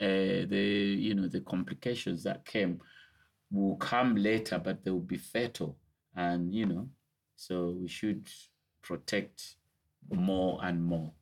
uh, 0.00 0.46
the 0.48 0.96
you 0.98 1.14
know 1.14 1.28
the 1.28 1.40
complications 1.40 2.22
that 2.24 2.44
came 2.44 2.80
will 3.50 3.76
come 3.76 4.16
later, 4.16 4.58
but 4.58 4.84
they 4.84 4.90
will 4.90 5.00
be 5.00 5.18
fatal. 5.18 5.76
And 6.16 6.52
you 6.52 6.66
know, 6.66 6.88
so 7.36 7.76
we 7.80 7.88
should 7.88 8.28
protect 8.82 9.56
more 10.10 10.58
and 10.62 10.84
more. 10.84 11.12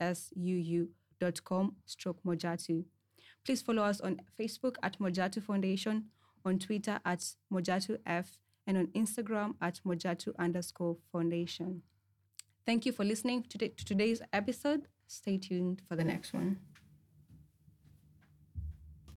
issuu.com 0.01 1.77
stroke 1.85 2.23
Mojatu. 2.25 2.85
Please 3.45 3.63
follow 3.63 3.83
us 3.83 4.01
on 4.01 4.21
Facebook 4.39 4.77
at 4.83 4.99
Mojatu 4.99 5.43
Foundation, 5.43 6.07
on 6.45 6.59
Twitter 6.59 7.01
at 7.05 7.21
Mojatu 7.53 7.99
F, 8.05 8.39
and 8.67 8.77
on 8.77 8.87
Instagram 8.89 9.55
at 9.61 9.81
Mojatu 9.87 10.33
underscore 10.39 10.97
foundation. 11.13 11.83
Thank 12.65 12.85
you 12.85 12.93
for 12.93 13.05
listening 13.05 13.45
to, 13.51 13.59
to 13.59 13.85
today's 13.85 14.21
episode. 14.33 14.89
Stay 15.07 15.39
tuned 15.39 15.83
for 15.89 15.95
the 15.95 16.05
next 16.05 16.33
one. 16.33 16.59